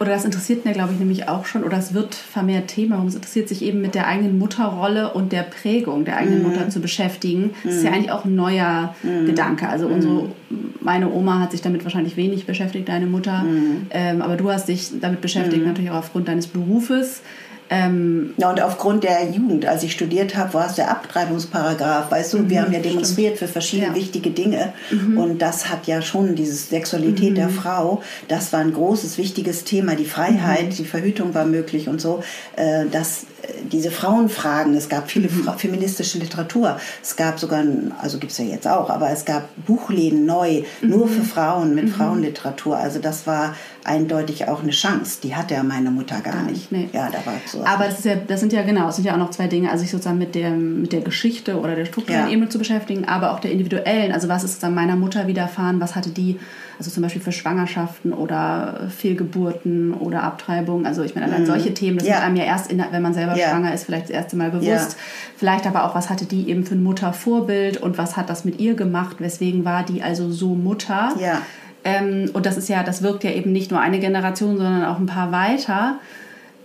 oder 0.00 0.10
das 0.10 0.24
interessiert 0.24 0.64
mir, 0.64 0.72
glaube 0.72 0.92
ich, 0.92 0.98
nämlich 0.98 1.28
auch 1.28 1.46
schon, 1.46 1.62
oder 1.62 1.78
es 1.78 1.94
wird 1.94 2.16
vermehrt 2.16 2.68
Thema, 2.68 3.02
es 3.06 3.14
interessiert 3.14 3.48
sich 3.48 3.62
eben 3.62 3.80
mit 3.80 3.94
der 3.94 4.08
eigenen 4.08 4.38
Mutterrolle 4.38 5.12
und 5.12 5.30
der 5.32 5.42
Prägung 5.42 6.04
der 6.04 6.16
eigenen 6.16 6.42
mhm. 6.42 6.48
Mutter 6.48 6.68
zu 6.68 6.80
beschäftigen. 6.80 7.52
Das 7.62 7.76
ist 7.76 7.84
ja 7.84 7.90
mhm. 7.90 7.96
eigentlich 7.96 8.10
auch 8.10 8.24
ein 8.24 8.34
neuer 8.34 8.94
mhm. 9.04 9.26
Gedanke. 9.26 9.68
Also 9.68 9.86
unsere, 9.86 10.24
mhm. 10.50 10.74
meine 10.80 11.12
Oma 11.12 11.38
hat 11.38 11.52
sich 11.52 11.62
damit 11.62 11.84
wahrscheinlich 11.84 12.16
wenig 12.16 12.44
beschäftigt, 12.44 12.88
deine 12.88 13.06
Mutter, 13.06 13.44
mhm. 13.44 13.86
ähm, 13.90 14.20
aber 14.20 14.36
du 14.36 14.50
hast 14.50 14.68
dich 14.68 14.90
damit 15.00 15.20
beschäftigt, 15.20 15.64
natürlich 15.64 15.90
auch 15.90 15.98
aufgrund 15.98 16.26
deines 16.26 16.48
Berufes. 16.48 17.22
Ähm, 17.70 18.34
ja, 18.36 18.50
und 18.50 18.60
aufgrund 18.60 19.04
der 19.04 19.30
Jugend, 19.30 19.66
als 19.66 19.82
ich 19.82 19.92
studiert 19.92 20.36
habe, 20.36 20.54
war 20.54 20.66
es 20.66 20.74
der 20.74 20.90
Abtreibungsparagraf. 20.90 22.10
Weißt 22.10 22.34
du, 22.34 22.38
mhm, 22.38 22.50
wir 22.50 22.62
haben 22.62 22.72
ja 22.72 22.80
demonstriert 22.80 23.36
stimmt. 23.36 23.48
für 23.48 23.52
verschiedene 23.52 23.88
ja. 23.88 23.94
wichtige 23.94 24.30
Dinge. 24.30 24.72
Mhm. 24.90 25.18
Und 25.18 25.38
das 25.42 25.70
hat 25.70 25.86
ja 25.86 26.02
schon 26.02 26.34
diese 26.34 26.54
Sexualität 26.54 27.32
mhm. 27.32 27.36
der 27.36 27.48
Frau, 27.48 28.02
das 28.28 28.52
war 28.52 28.60
ein 28.60 28.72
großes, 28.72 29.16
wichtiges 29.18 29.64
Thema. 29.64 29.94
Die 29.94 30.04
Freiheit, 30.04 30.66
mhm. 30.66 30.74
die 30.76 30.84
Verhütung 30.84 31.34
war 31.34 31.46
möglich 31.46 31.88
und 31.88 32.00
so. 32.00 32.22
Äh, 32.56 32.84
das 32.90 33.26
diese 33.70 33.90
Frauenfragen, 33.90 34.74
es 34.74 34.88
gab 34.88 35.10
viele 35.10 35.28
mhm. 35.28 35.48
feministische 35.56 36.18
Literatur, 36.18 36.78
es 37.02 37.16
gab 37.16 37.38
sogar, 37.38 37.64
also 38.00 38.18
gibt 38.18 38.32
es 38.32 38.38
ja 38.38 38.44
jetzt 38.44 38.66
auch, 38.66 38.90
aber 38.90 39.10
es 39.10 39.24
gab 39.24 39.48
Buchläden 39.66 40.26
neu, 40.26 40.62
mhm. 40.80 40.88
nur 40.88 41.08
für 41.08 41.22
Frauen, 41.22 41.74
mit 41.74 41.86
mhm. 41.86 41.92
Frauenliteratur. 41.92 42.76
Also 42.76 42.98
das 42.98 43.26
war 43.26 43.54
eindeutig 43.84 44.48
auch 44.48 44.62
eine 44.62 44.72
Chance. 44.72 45.18
Die 45.22 45.34
hatte 45.36 45.54
ja 45.54 45.62
meine 45.62 45.90
Mutter 45.90 46.20
gar, 46.20 46.34
gar 46.34 46.42
nicht. 46.42 46.72
Nee. 46.72 46.88
Ja, 46.92 47.08
da 47.10 47.24
war 47.26 47.34
so. 47.46 47.64
Aber 47.64 47.84
das, 47.84 47.98
ist 47.98 48.04
ja, 48.04 48.16
das 48.16 48.40
sind 48.40 48.52
ja 48.52 48.62
genau, 48.62 48.86
das 48.86 48.96
sind 48.96 49.04
ja 49.04 49.14
auch 49.14 49.18
noch 49.18 49.30
zwei 49.30 49.46
Dinge, 49.46 49.70
also 49.70 49.82
sich 49.82 49.90
sozusagen 49.90 50.18
mit 50.18 50.34
der, 50.34 50.50
mit 50.50 50.92
der 50.92 51.00
Geschichte 51.00 51.58
oder 51.58 51.74
der 51.74 51.84
strukturellen 51.84 52.26
ja. 52.26 52.32
Ebene 52.32 52.48
zu 52.48 52.58
beschäftigen, 52.58 53.04
aber 53.04 53.32
auch 53.32 53.40
der 53.40 53.52
individuellen. 53.52 54.12
Also 54.12 54.28
was 54.28 54.44
ist 54.44 54.62
dann 54.62 54.74
meiner 54.74 54.96
Mutter 54.96 55.26
widerfahren, 55.26 55.80
was 55.80 55.94
hatte 55.94 56.10
die 56.10 56.38
also 56.78 56.90
zum 56.90 57.02
Beispiel 57.02 57.22
für 57.22 57.32
Schwangerschaften 57.32 58.12
oder 58.12 58.88
Fehlgeburten 58.96 59.94
oder 59.94 60.22
Abtreibung. 60.22 60.86
Also 60.86 61.02
ich 61.02 61.14
meine, 61.14 61.26
allein 61.26 61.42
mhm. 61.42 61.46
solche 61.46 61.74
Themen, 61.74 61.98
das 61.98 62.08
ja. 62.08 62.20
einem 62.20 62.36
ja 62.36 62.44
erst, 62.44 62.70
in, 62.70 62.82
wenn 62.90 63.02
man 63.02 63.14
selber 63.14 63.33
ja. 63.38 63.50
schwanger 63.50 63.74
ist, 63.74 63.84
vielleicht 63.84 64.04
das 64.04 64.10
erste 64.10 64.36
Mal 64.36 64.50
bewusst. 64.50 64.66
Ja. 64.66 64.96
Vielleicht 65.36 65.66
aber 65.66 65.84
auch, 65.84 65.94
was 65.94 66.10
hatte 66.10 66.24
die 66.24 66.48
eben 66.48 66.64
für 66.64 66.74
ein 66.74 66.82
Muttervorbild 66.82 67.78
und 67.78 67.98
was 67.98 68.16
hat 68.16 68.30
das 68.30 68.44
mit 68.44 68.60
ihr 68.60 68.74
gemacht? 68.74 69.16
Weswegen 69.18 69.64
war 69.64 69.82
die 69.82 70.02
also 70.02 70.30
so 70.30 70.54
Mutter? 70.54 71.12
Ja. 71.18 71.42
Ähm, 71.84 72.30
und 72.32 72.46
das 72.46 72.56
ist 72.56 72.68
ja, 72.68 72.82
das 72.82 73.02
wirkt 73.02 73.24
ja 73.24 73.30
eben 73.30 73.52
nicht 73.52 73.70
nur 73.70 73.80
eine 73.80 73.98
Generation, 73.98 74.56
sondern 74.56 74.84
auch 74.84 74.98
ein 74.98 75.06
paar 75.06 75.32
weiter. 75.32 75.98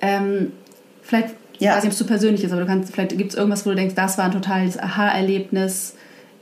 Ähm, 0.01 0.53
vielleicht, 1.01 1.35
ja. 1.57 1.71
ich 1.71 1.77
weiß 1.77 1.83
nicht, 1.83 1.91
ob 1.91 1.91
es 1.91 1.97
zu 1.97 2.05
persönlich 2.05 2.43
ist, 2.43 2.51
aber 2.51 2.61
du 2.61 2.67
kannst, 2.67 2.93
vielleicht 2.93 3.17
gibt 3.17 3.31
es 3.31 3.37
irgendwas, 3.37 3.65
wo 3.65 3.71
du 3.71 3.75
denkst, 3.75 3.95
das 3.95 4.17
war 4.17 4.25
ein 4.25 4.31
totales 4.31 4.79
Aha-Erlebnis 4.79 5.95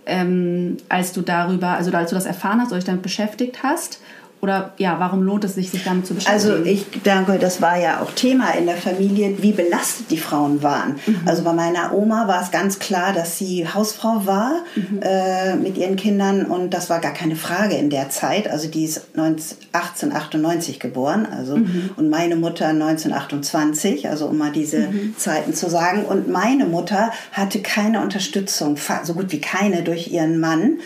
ähm, 0.08 0.78
als 0.90 1.12
du 1.12 1.22
darüber, 1.22 1.72
also 1.72 1.92
als 1.92 2.10
du 2.10 2.16
das 2.16 2.26
erfahren 2.26 2.62
hast 2.62 2.72
dich 2.72 2.86
damit 2.86 3.02
beschäftigt 3.02 3.62
hast? 3.62 4.00
Oder 4.40 4.74
ja, 4.78 5.00
warum 5.00 5.24
lohnt 5.24 5.44
es 5.46 5.56
sich, 5.56 5.72
sich 5.72 5.84
damit 5.84 6.06
zu 6.06 6.14
beschäftigen? 6.14 6.52
Also 6.52 6.64
ich 6.64 6.86
denke, 7.04 7.40
das 7.40 7.60
war 7.60 7.80
ja 7.80 8.02
auch 8.02 8.12
Thema 8.12 8.52
in 8.52 8.68
der 8.68 8.78
Familie, 8.78 9.42
wie 9.42 9.52
belastet 9.52 10.12
die 10.12 10.18
Frauen 10.18 10.62
waren. 10.62 10.98
Mhm. 11.08 11.22
Also 11.26 11.44
bei 11.44 11.54
meiner 11.54 11.94
Oma 11.94 12.28
war 12.28 12.44
es 12.44 12.52
ganz 12.52 12.78
klar, 12.78 13.14
dass 13.14 13.40
sie 13.40 13.68
Hausfrau 13.68 14.28
war 14.28 14.52
mhm. 14.76 15.00
äh, 15.02 15.56
mit 15.56 15.78
ihren 15.78 15.96
Kindern 15.96 16.46
und 16.46 16.74
das 16.76 16.90
war 16.90 17.00
gar 17.00 17.14
keine 17.14 17.36
Frage 17.36 17.76
in 17.76 17.90
der 17.90 18.12
Zeit. 18.12 18.48
Also 18.48 18.68
die 18.68 18.84
ist 18.84 19.16
19, 19.16 19.58
1898 19.72 20.80
geboren, 20.80 21.26
also 21.26 21.58
mhm. 21.58 21.90
und 21.96 22.10
meine 22.10 22.36
Mutter 22.36 22.68
1928, 22.68 24.08
also 24.08 24.28
um 24.28 24.38
mal 24.38 24.52
diese 24.52 24.82
mhm. 24.82 25.16
Zeiten 25.18 25.56
zu 25.56 25.68
sagen. 25.68 26.06
Und 26.06 26.30
meine 26.30 26.66
Mutter 26.66 27.12
hatte 27.32 27.60
keine 27.62 28.02
Unterstützung, 28.02 28.78
so 29.04 29.14
gut 29.16 29.32
wie 29.32 29.42
keine 29.42 29.82
durch 29.82 30.12
ihren 30.12 30.40
Mann 30.40 30.78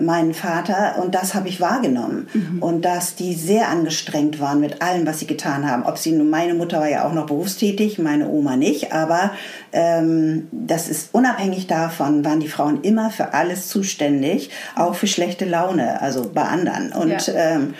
meinen 0.00 0.34
Vater 0.34 0.96
und 1.02 1.14
das 1.14 1.34
habe 1.34 1.48
ich 1.48 1.60
wahrgenommen 1.60 2.28
mhm. 2.32 2.62
und 2.62 2.84
dass 2.84 3.14
die 3.14 3.34
sehr 3.34 3.68
angestrengt 3.68 4.40
waren 4.40 4.60
mit 4.60 4.82
allem, 4.82 5.06
was 5.06 5.20
sie 5.20 5.26
getan 5.26 5.70
haben. 5.70 5.84
Ob 5.84 5.98
sie 5.98 6.12
meine 6.12 6.54
Mutter 6.54 6.80
war 6.80 6.88
ja 6.88 7.06
auch 7.06 7.12
noch 7.12 7.26
berufstätig, 7.26 7.98
meine 7.98 8.28
Oma 8.28 8.56
nicht, 8.56 8.92
aber 8.92 9.32
ähm, 9.72 10.48
das 10.52 10.88
ist 10.88 11.14
unabhängig 11.14 11.66
davon, 11.66 12.24
waren 12.24 12.40
die 12.40 12.48
Frauen 12.48 12.82
immer 12.82 13.10
für 13.10 13.32
alles 13.32 13.68
zuständig, 13.68 14.50
auch 14.74 14.94
für 14.94 15.06
schlechte 15.06 15.44
Laune, 15.44 16.00
also 16.02 16.30
bei 16.32 16.42
anderen 16.42 16.92
und 16.92 17.26
ja. 17.26 17.34
ähm, 17.34 17.74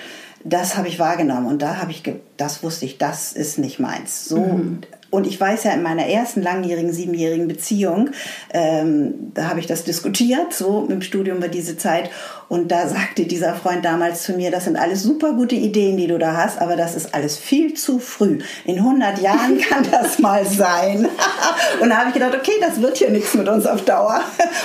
das 0.48 0.76
habe 0.76 0.86
ich 0.86 0.98
wahrgenommen 0.98 1.46
und 1.46 1.60
da 1.60 1.78
habe 1.78 1.90
ich, 1.90 2.02
das 2.36 2.62
wusste 2.62 2.84
ich, 2.84 2.98
das 2.98 3.32
ist 3.32 3.58
nicht 3.58 3.80
meins. 3.80 4.26
So 4.26 4.38
mhm. 4.38 4.80
Und 5.16 5.26
ich 5.26 5.40
weiß 5.40 5.64
ja, 5.64 5.72
in 5.72 5.82
meiner 5.82 6.04
ersten 6.04 6.42
langjährigen, 6.42 6.92
siebenjährigen 6.92 7.48
Beziehung, 7.48 8.10
ähm, 8.52 9.32
da 9.32 9.48
habe 9.48 9.60
ich 9.60 9.66
das 9.66 9.82
diskutiert, 9.82 10.52
so 10.52 10.86
im 10.90 11.00
Studium 11.00 11.40
war 11.40 11.48
diese 11.48 11.78
Zeit. 11.78 12.10
Und 12.50 12.70
da 12.70 12.86
sagte 12.86 13.24
dieser 13.24 13.54
Freund 13.54 13.82
damals 13.82 14.24
zu 14.24 14.34
mir, 14.34 14.50
das 14.50 14.64
sind 14.64 14.76
alles 14.76 15.02
super 15.02 15.32
gute 15.32 15.54
Ideen, 15.54 15.96
die 15.96 16.06
du 16.06 16.18
da 16.18 16.36
hast, 16.36 16.60
aber 16.60 16.76
das 16.76 16.94
ist 16.94 17.14
alles 17.14 17.38
viel 17.38 17.72
zu 17.72 17.98
früh. 17.98 18.40
In 18.66 18.76
100 18.76 19.18
Jahren 19.22 19.58
kann 19.70 19.86
das 19.90 20.18
mal 20.18 20.44
sein. 20.44 21.08
und 21.80 21.88
da 21.88 21.96
habe 21.96 22.08
ich 22.08 22.14
gedacht, 22.14 22.34
okay, 22.34 22.52
das 22.60 22.82
wird 22.82 22.98
hier 22.98 23.08
nichts 23.08 23.32
mit 23.32 23.48
uns 23.48 23.64
auf 23.64 23.86
Dauer. 23.86 24.20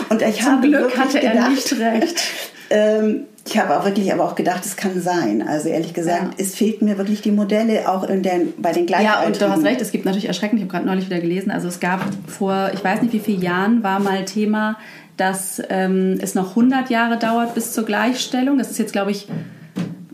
Und 0.09 0.21
ich 0.21 0.43
Zum 0.43 0.51
habe 0.51 0.67
Glück 0.67 0.97
hatte 0.97 1.23
er 1.23 1.31
gedacht, 1.31 1.51
nicht 1.51 1.79
recht. 1.79 2.21
Ähm, 2.73 3.27
ich 3.45 3.57
habe 3.57 3.77
auch 3.77 3.85
wirklich 3.85 4.13
aber 4.13 4.23
auch 4.23 4.35
gedacht, 4.35 4.63
es 4.65 4.75
kann 4.75 5.01
sein. 5.01 5.45
Also 5.47 5.69
ehrlich 5.69 5.93
gesagt, 5.93 6.21
ja. 6.21 6.29
es 6.37 6.55
fehlt 6.55 6.81
mir 6.81 6.97
wirklich 6.97 7.21
die 7.21 7.31
Modelle 7.31 7.89
auch 7.89 8.03
in 8.03 8.21
den, 8.21 8.53
bei 8.57 8.71
den 8.71 8.85
Gleichaltrigen. 8.85 9.21
Ja, 9.21 9.27
und 9.27 9.41
du 9.41 9.49
hast 9.49 9.63
recht, 9.63 9.81
es 9.81 9.91
gibt 9.91 10.05
natürlich 10.05 10.27
erschreckend, 10.27 10.59
ich 10.59 10.63
habe 10.63 10.71
gerade 10.71 10.85
neulich 10.85 11.07
wieder 11.07 11.19
gelesen, 11.19 11.51
also 11.51 11.67
es 11.67 11.79
gab 11.79 12.01
vor, 12.27 12.71
ich 12.73 12.83
weiß 12.83 13.01
nicht 13.01 13.13
wie 13.13 13.19
viele 13.19 13.43
Jahren, 13.43 13.83
war 13.83 13.99
mal 13.99 14.25
Thema, 14.25 14.77
dass 15.17 15.61
ähm, 15.69 16.17
es 16.21 16.35
noch 16.35 16.49
100 16.51 16.89
Jahre 16.89 17.17
dauert 17.17 17.53
bis 17.55 17.73
zur 17.73 17.85
Gleichstellung. 17.85 18.57
Das 18.57 18.71
ist 18.71 18.79
jetzt, 18.79 18.91
glaube 18.91 19.11
ich, 19.11 19.27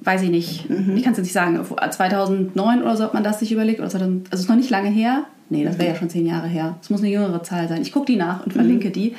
weiß 0.01 0.21
ich 0.23 0.29
nicht, 0.29 0.69
mhm. 0.69 0.95
ich 0.95 1.03
kann 1.03 1.11
es 1.11 1.17
jetzt 1.17 1.25
nicht 1.25 1.33
sagen, 1.33 1.59
2009 1.63 2.81
oder 2.81 2.95
so 2.95 3.03
hat 3.03 3.13
man 3.13 3.23
das 3.23 3.39
sich 3.39 3.51
überlegt, 3.51 3.79
oder 3.79 3.89
2000, 3.89 4.27
also 4.27 4.35
es 4.35 4.39
ist 4.41 4.49
noch 4.49 4.55
nicht 4.55 4.69
lange 4.69 4.89
her. 4.89 5.25
Nee, 5.49 5.63
das 5.63 5.77
wäre 5.77 5.89
ja 5.89 5.95
schon 5.95 6.09
zehn 6.09 6.25
Jahre 6.25 6.47
her. 6.47 6.77
Es 6.81 6.89
muss 6.89 7.01
eine 7.01 7.09
jüngere 7.09 7.41
Zahl 7.41 7.69
sein. 7.69 7.81
Ich 7.81 7.93
gucke 7.93 8.05
die 8.05 8.17
nach 8.17 8.45
und 8.45 8.51
verlinke 8.51 8.89
mhm. 8.89 8.93
die. 8.93 9.15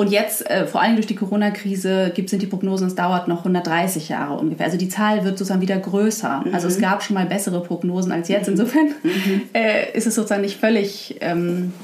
Und 0.00 0.10
jetzt, 0.10 0.48
äh, 0.48 0.66
vor 0.66 0.80
allem 0.80 0.94
durch 0.94 1.06
die 1.06 1.14
Corona-Krise, 1.14 2.10
gibt, 2.14 2.30
sind 2.30 2.40
die 2.40 2.46
Prognosen, 2.46 2.86
es 2.86 2.94
dauert 2.94 3.28
noch 3.28 3.40
130 3.40 4.08
Jahre 4.08 4.38
ungefähr. 4.38 4.64
Also 4.64 4.78
die 4.78 4.88
Zahl 4.88 5.24
wird 5.26 5.36
sozusagen 5.36 5.60
wieder 5.60 5.76
größer. 5.76 6.44
Mhm. 6.46 6.54
Also 6.54 6.68
es 6.68 6.80
gab 6.80 7.02
schon 7.02 7.12
mal 7.12 7.26
bessere 7.26 7.62
Prognosen 7.62 8.10
als 8.10 8.28
jetzt. 8.28 8.48
Insofern 8.48 8.94
mhm. 9.02 9.42
äh, 9.52 9.92
ist 9.92 10.06
es 10.06 10.14
sozusagen 10.14 10.40
nicht 10.40 10.58
völlig 10.58 11.16
ähm, 11.20 11.74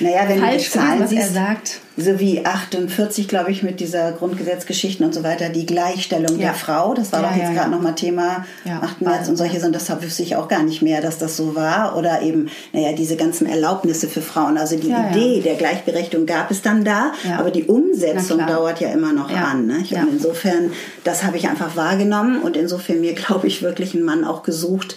naja, 0.00 0.22
wenn 0.26 0.40
falsch, 0.40 0.64
du 0.64 0.78
die 0.78 0.84
Zahlen 0.84 1.00
was 1.00 1.10
siehst, 1.10 1.36
er 1.36 1.44
sagt. 1.44 1.80
So 2.00 2.20
wie 2.20 2.46
48, 2.46 3.26
glaube 3.26 3.50
ich, 3.50 3.64
mit 3.64 3.80
dieser 3.80 4.12
Grundgesetzgeschichten 4.12 5.04
und 5.04 5.12
so 5.12 5.24
weiter, 5.24 5.48
die 5.48 5.66
Gleichstellung 5.66 6.38
ja. 6.38 6.48
der 6.48 6.54
Frau. 6.54 6.94
Das 6.94 7.12
war 7.12 7.22
ja, 7.22 7.28
doch 7.28 7.36
jetzt 7.36 7.48
ja, 7.48 7.54
gerade 7.54 7.70
nochmal 7.70 7.96
Thema 7.96 8.46
ja, 8.64 8.80
8. 8.80 9.00
März 9.00 9.28
und 9.28 9.36
solche 9.36 9.58
sind. 9.58 9.74
Das 9.74 9.90
wüsste 10.00 10.22
ich 10.22 10.36
auch 10.36 10.46
gar 10.46 10.62
nicht 10.62 10.80
mehr, 10.80 11.00
dass 11.00 11.18
das 11.18 11.36
so 11.36 11.56
war. 11.56 11.96
Oder 11.96 12.22
eben, 12.22 12.50
naja, 12.72 12.92
diese 12.92 13.16
ganzen 13.16 13.48
Erlaubnisse 13.48 14.08
für 14.08 14.22
Frauen. 14.22 14.58
Also 14.58 14.76
die 14.76 14.90
Idee 14.90 15.40
der 15.40 15.56
Gleichberechtigung 15.56 16.24
gab 16.24 16.52
es 16.52 16.62
dann 16.62 16.84
da, 16.84 17.12
aber 17.36 17.50
die 17.50 17.64
Umsetzung 17.64 18.46
dauert 18.46 18.80
ja 18.80 18.90
immer 18.90 19.12
noch 19.12 19.30
an. 19.30 19.66
Ne? 19.66 19.78
Und 19.90 20.12
insofern, 20.12 20.70
das 21.02 21.24
habe 21.24 21.36
ich 21.36 21.48
einfach 21.48 21.74
wahrgenommen 21.74 22.42
und 22.42 22.56
insofern 22.56 23.00
mir, 23.00 23.14
glaube 23.14 23.48
ich, 23.48 23.62
wirklich 23.62 23.94
einen 23.94 24.04
Mann 24.04 24.24
auch 24.24 24.44
gesucht, 24.44 24.96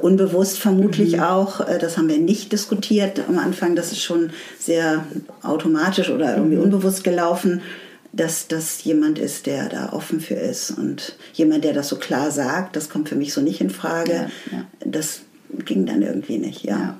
unbewusst 0.00 0.58
vermutlich 0.58 1.16
mhm. 1.16 1.22
auch. 1.22 1.60
Äh, 1.60 1.78
das 1.78 1.96
haben 1.96 2.08
wir 2.08 2.18
nicht 2.18 2.52
diskutiert 2.52 3.20
am 3.28 3.38
Anfang. 3.38 3.76
Das 3.76 3.92
ist 3.92 4.02
schon 4.02 4.30
sehr 4.58 5.04
automatisch 5.42 6.10
oder 6.10 6.41
irgendwie 6.42 6.62
unbewusst 6.62 7.04
gelaufen, 7.04 7.62
dass 8.12 8.46
das 8.46 8.84
jemand 8.84 9.18
ist, 9.18 9.46
der 9.46 9.68
da 9.68 9.92
offen 9.92 10.20
für 10.20 10.34
ist. 10.34 10.70
Und 10.70 11.16
jemand, 11.32 11.64
der 11.64 11.72
das 11.72 11.88
so 11.88 11.96
klar 11.96 12.30
sagt, 12.30 12.76
das 12.76 12.88
kommt 12.88 13.08
für 13.08 13.16
mich 13.16 13.32
so 13.32 13.40
nicht 13.40 13.60
in 13.60 13.70
Frage. 13.70 14.12
Ja, 14.50 14.58
ja. 14.58 14.66
Das 14.84 15.22
ging 15.64 15.86
dann 15.86 16.02
irgendwie 16.02 16.38
nicht, 16.38 16.64
ja. 16.64 16.98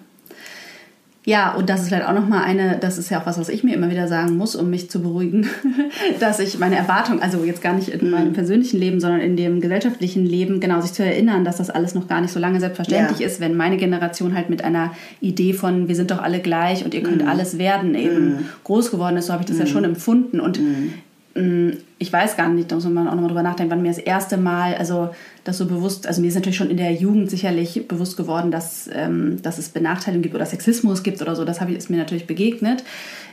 Ja. 1.24 1.42
Ja, 1.42 1.54
und 1.54 1.68
das 1.68 1.82
ist 1.82 1.88
vielleicht 1.88 2.06
auch 2.06 2.14
nochmal 2.14 2.44
eine, 2.44 2.78
das 2.78 2.98
ist 2.98 3.10
ja 3.10 3.20
auch 3.20 3.26
was, 3.26 3.38
was 3.38 3.48
ich 3.48 3.62
mir 3.62 3.74
immer 3.74 3.90
wieder 3.90 4.08
sagen 4.08 4.36
muss, 4.36 4.56
um 4.56 4.70
mich 4.70 4.90
zu 4.90 5.00
beruhigen, 5.00 5.46
dass 6.20 6.40
ich 6.40 6.58
meine 6.58 6.76
Erwartung, 6.76 7.22
also 7.22 7.44
jetzt 7.44 7.62
gar 7.62 7.74
nicht 7.74 7.88
in 7.88 8.10
meinem 8.10 8.28
mhm. 8.28 8.32
persönlichen 8.32 8.78
Leben, 8.78 9.00
sondern 9.00 9.20
in 9.20 9.36
dem 9.36 9.60
gesellschaftlichen 9.60 10.26
Leben, 10.26 10.58
genau 10.58 10.80
sich 10.80 10.92
zu 10.92 11.04
erinnern, 11.04 11.44
dass 11.44 11.58
das 11.58 11.70
alles 11.70 11.94
noch 11.94 12.08
gar 12.08 12.20
nicht 12.20 12.32
so 12.32 12.40
lange 12.40 12.58
selbstverständlich 12.58 13.20
ja. 13.20 13.26
ist, 13.26 13.40
wenn 13.40 13.56
meine 13.56 13.76
Generation 13.76 14.34
halt 14.34 14.50
mit 14.50 14.64
einer 14.64 14.92
Idee 15.20 15.52
von, 15.52 15.86
wir 15.86 15.94
sind 15.94 16.10
doch 16.10 16.20
alle 16.20 16.40
gleich 16.40 16.84
und 16.84 16.92
ihr 16.92 17.02
könnt 17.02 17.22
mhm. 17.22 17.28
alles 17.28 17.56
werden, 17.56 17.94
eben 17.94 18.24
mhm. 18.24 18.38
groß 18.64 18.90
geworden 18.90 19.16
ist, 19.16 19.26
so 19.26 19.32
habe 19.32 19.42
ich 19.42 19.48
das 19.48 19.58
ja 19.58 19.64
mhm. 19.64 19.68
schon 19.68 19.84
empfunden. 19.84 20.40
Und 20.40 20.60
mhm. 20.60 20.94
Ich 21.34 22.12
weiß 22.12 22.36
gar 22.36 22.48
nicht, 22.50 22.70
da 22.70 22.74
muss 22.74 22.84
man 22.84 23.08
auch 23.08 23.14
nochmal 23.14 23.28
drüber 23.28 23.42
nachdenken, 23.42 23.70
wann 23.70 23.80
mir 23.80 23.88
das 23.88 23.98
erste 23.98 24.36
Mal, 24.36 24.74
also 24.74 25.10
das 25.44 25.56
so 25.56 25.66
bewusst, 25.66 26.06
also 26.06 26.20
mir 26.20 26.28
ist 26.28 26.34
natürlich 26.34 26.58
schon 26.58 26.70
in 26.70 26.76
der 26.76 26.92
Jugend 26.92 27.30
sicherlich 27.30 27.88
bewusst 27.88 28.18
geworden, 28.18 28.50
dass, 28.50 28.90
ähm, 28.92 29.40
dass 29.40 29.56
es 29.56 29.70
Benachteiligungen 29.70 30.22
gibt 30.22 30.34
oder 30.34 30.44
Sexismus 30.44 31.02
gibt 31.02 31.22
oder 31.22 31.34
so, 31.34 31.44
das 31.46 31.60
habe 31.60 31.70
ich, 31.70 31.78
ist 31.78 31.88
mir 31.88 31.96
natürlich 31.96 32.26
begegnet. 32.26 32.84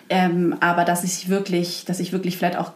Ähm, 0.09 0.55
aber 0.61 0.85
dass 0.85 1.03
ich 1.03 1.29
wirklich, 1.29 1.83
dass 1.85 1.99
ich 1.99 2.13
wirklich 2.13 2.37
vielleicht 2.37 2.57
auch 2.57 2.71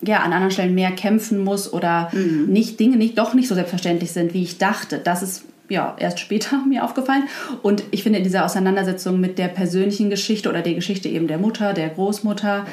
ja, 0.00 0.18
an 0.20 0.32
anderen 0.32 0.50
Stellen 0.50 0.74
mehr 0.74 0.92
kämpfen 0.92 1.42
muss 1.42 1.72
oder 1.72 2.10
mhm. 2.12 2.46
nicht 2.46 2.80
Dinge 2.80 2.96
nicht 2.96 3.18
doch 3.18 3.34
nicht 3.34 3.48
so 3.48 3.54
selbstverständlich 3.54 4.12
sind, 4.12 4.32
wie 4.32 4.42
ich 4.42 4.58
dachte. 4.58 4.98
Das 4.98 5.22
ist 5.22 5.44
ja 5.68 5.94
erst 5.98 6.20
später 6.20 6.64
mir 6.68 6.84
aufgefallen. 6.84 7.24
Und 7.62 7.84
ich 7.90 8.02
finde 8.02 8.18
in 8.18 8.24
dieser 8.24 8.44
Auseinandersetzung 8.44 9.20
mit 9.20 9.38
der 9.38 9.48
persönlichen 9.48 10.10
Geschichte 10.10 10.48
oder 10.48 10.62
der 10.62 10.74
Geschichte 10.74 11.08
eben 11.08 11.26
der 11.26 11.38
Mutter, 11.38 11.74
der 11.74 11.90
Großmutter, 11.90 12.66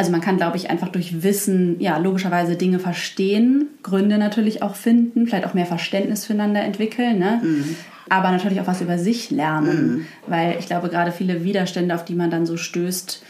also 0.00 0.12
man 0.12 0.22
kann, 0.22 0.38
glaube 0.38 0.56
ich, 0.56 0.70
einfach 0.70 0.88
durch 0.88 1.22
Wissen, 1.22 1.78
ja, 1.78 1.98
logischerweise 1.98 2.56
Dinge 2.56 2.78
verstehen, 2.78 3.68
Gründe 3.82 4.16
natürlich 4.16 4.62
auch 4.62 4.74
finden, 4.74 5.26
vielleicht 5.26 5.44
auch 5.44 5.52
mehr 5.52 5.66
Verständnis 5.66 6.24
füreinander 6.24 6.62
entwickeln, 6.62 7.18
ne? 7.18 7.42
Mhm. 7.42 7.76
aber 8.08 8.30
natürlich 8.30 8.62
auch 8.62 8.66
was 8.66 8.80
über 8.80 8.96
sich 8.96 9.30
lernen, 9.30 9.86
mhm. 9.86 10.06
weil 10.26 10.56
ich 10.58 10.64
glaube, 10.64 10.88
gerade 10.88 11.12
viele 11.12 11.44
Widerstände, 11.44 11.94
auf 11.94 12.06
die 12.06 12.14
man 12.14 12.30
dann 12.30 12.46
so 12.46 12.56
stößt, 12.56 13.22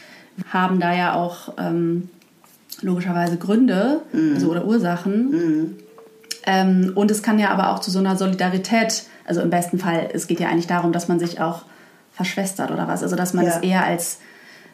haben 0.52 0.78
da 0.78 0.94
ja 0.94 1.14
auch 1.14 1.54
ähm, 1.58 2.08
logischerweise 2.82 3.36
Gründe 3.36 4.02
mhm. 4.12 4.34
also, 4.34 4.48
oder 4.48 4.64
Ursachen. 4.64 5.30
Mhm. 5.30 5.76
Ähm, 6.46 6.92
und 6.94 7.10
es 7.10 7.24
kann 7.24 7.40
ja 7.40 7.50
aber 7.50 7.72
auch 7.72 7.80
zu 7.80 7.90
so 7.90 7.98
einer 7.98 8.14
Solidarität, 8.14 9.06
also 9.24 9.40
im 9.40 9.50
besten 9.50 9.80
Fall, 9.80 10.08
es 10.12 10.28
geht 10.28 10.38
ja 10.38 10.48
eigentlich 10.48 10.68
darum, 10.68 10.92
dass 10.92 11.08
man 11.08 11.18
sich 11.18 11.40
auch 11.40 11.62
verschwestert 12.12 12.70
oder 12.70 12.86
was, 12.86 13.02
also 13.02 13.16
dass 13.16 13.34
man 13.34 13.46
ja. 13.46 13.56
es 13.56 13.58
eher 13.58 13.84
als 13.84 14.20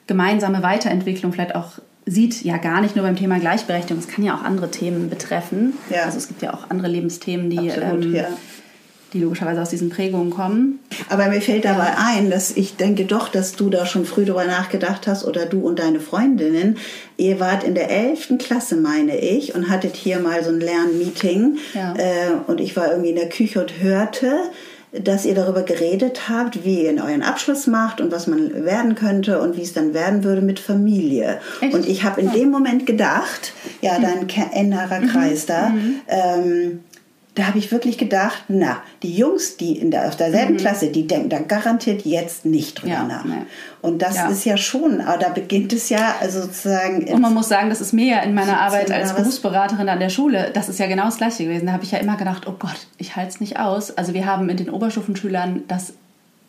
gemeinsame 0.06 0.62
Weiterentwicklung 0.62 1.32
vielleicht 1.32 1.54
auch 1.54 1.78
sieht, 2.06 2.44
ja 2.44 2.56
gar 2.56 2.80
nicht 2.80 2.94
nur 2.94 3.04
beim 3.04 3.16
Thema 3.16 3.38
Gleichberechtigung, 3.40 4.00
es 4.00 4.08
kann 4.08 4.24
ja 4.24 4.36
auch 4.36 4.42
andere 4.42 4.70
Themen 4.70 5.10
betreffen. 5.10 5.74
Ja. 5.90 6.04
Also 6.04 6.18
es 6.18 6.28
gibt 6.28 6.40
ja 6.40 6.54
auch 6.54 6.70
andere 6.70 6.86
Lebensthemen, 6.86 7.50
die, 7.50 7.70
Absolut, 7.70 8.04
ähm, 8.04 8.14
ja. 8.14 8.28
die 9.12 9.18
logischerweise 9.18 9.60
aus 9.60 9.70
diesen 9.70 9.90
Prägungen 9.90 10.30
kommen. 10.30 10.78
Aber 11.08 11.26
mir 11.26 11.42
fällt 11.42 11.64
dabei 11.64 11.96
ein, 11.98 12.30
dass 12.30 12.56
ich 12.56 12.76
denke 12.76 13.06
doch, 13.06 13.28
dass 13.28 13.56
du 13.56 13.70
da 13.70 13.86
schon 13.86 14.06
früh 14.06 14.24
darüber 14.24 14.44
nachgedacht 14.44 15.08
hast 15.08 15.24
oder 15.24 15.46
du 15.46 15.66
und 15.66 15.80
deine 15.80 15.98
Freundinnen. 15.98 16.78
Ihr 17.16 17.40
wart 17.40 17.64
in 17.64 17.74
der 17.74 17.90
11. 17.90 18.34
Klasse, 18.38 18.76
meine 18.76 19.18
ich, 19.18 19.56
und 19.56 19.68
hattet 19.68 19.96
hier 19.96 20.20
mal 20.20 20.44
so 20.44 20.50
ein 20.50 20.60
Lernmeeting. 20.60 21.58
Ja. 21.74 21.94
Äh, 21.96 22.34
und 22.46 22.60
ich 22.60 22.76
war 22.76 22.90
irgendwie 22.90 23.10
in 23.10 23.16
der 23.16 23.28
Küche 23.28 23.60
und 23.60 23.80
hörte, 23.80 24.32
dass 25.02 25.24
ihr 25.24 25.34
darüber 25.34 25.62
geredet 25.62 26.28
habt, 26.28 26.64
wie 26.64 26.84
ihr 26.84 26.94
euren 27.02 27.22
Abschluss 27.22 27.66
macht 27.66 28.00
und 28.00 28.12
was 28.12 28.26
man 28.26 28.64
werden 28.64 28.94
könnte 28.94 29.40
und 29.40 29.56
wie 29.56 29.62
es 29.62 29.72
dann 29.72 29.94
werden 29.94 30.24
würde 30.24 30.42
mit 30.42 30.58
Familie. 30.58 31.40
Echt? 31.60 31.74
Und 31.74 31.86
ich 31.86 32.04
habe 32.04 32.20
in 32.20 32.32
dem 32.32 32.50
Moment 32.50 32.86
gedacht, 32.86 33.52
ja, 33.80 33.98
dein 33.98 34.26
innerer 34.52 35.00
Kreis 35.00 35.44
mhm. 35.44 35.46
da, 35.46 35.68
mhm. 35.68 36.00
ähm, 36.08 36.80
da 37.36 37.46
habe 37.46 37.58
ich 37.58 37.70
wirklich 37.70 37.98
gedacht, 37.98 38.44
na, 38.48 38.82
die 39.02 39.14
Jungs, 39.14 39.58
die 39.58 39.78
in 39.78 39.90
der, 39.90 40.08
auf 40.08 40.16
derselben 40.16 40.54
mhm. 40.54 40.58
Klasse, 40.58 40.88
die 40.88 41.06
denken 41.06 41.28
da 41.28 41.38
garantiert 41.38 42.06
jetzt 42.06 42.46
nicht 42.46 42.80
drüber 42.80 42.94
ja, 42.94 43.04
nach. 43.04 43.24
Nee. 43.24 43.42
Und 43.82 44.00
das 44.00 44.16
ja. 44.16 44.28
ist 44.28 44.44
ja 44.46 44.56
schon, 44.56 45.02
aber 45.02 45.18
da 45.18 45.28
beginnt 45.28 45.74
es 45.74 45.90
ja 45.90 46.16
also 46.18 46.40
sozusagen. 46.40 47.06
Und 47.12 47.20
man 47.20 47.34
muss 47.34 47.48
sagen, 47.48 47.68
das 47.68 47.82
ist 47.82 47.92
mir 47.92 48.06
ja 48.06 48.18
in 48.20 48.32
meiner 48.32 48.58
Arbeit 48.58 48.90
als 48.90 49.14
Berufsberaterin 49.14 49.88
an 49.88 50.00
der 50.00 50.08
Schule, 50.08 50.50
das 50.54 50.70
ist 50.70 50.78
ja 50.78 50.86
genau 50.86 51.04
das 51.04 51.18
Gleiche 51.18 51.44
gewesen. 51.44 51.66
Da 51.66 51.72
habe 51.72 51.84
ich 51.84 51.90
ja 51.90 51.98
immer 51.98 52.16
gedacht, 52.16 52.46
oh 52.46 52.54
Gott, 52.58 52.86
ich 52.96 53.16
halte 53.16 53.28
es 53.28 53.40
nicht 53.40 53.60
aus. 53.60 53.96
Also 53.96 54.14
wir 54.14 54.24
haben 54.24 54.46
mit 54.46 54.58
den 54.58 54.70
Oberstufenschülern 54.70 55.64
das 55.68 55.92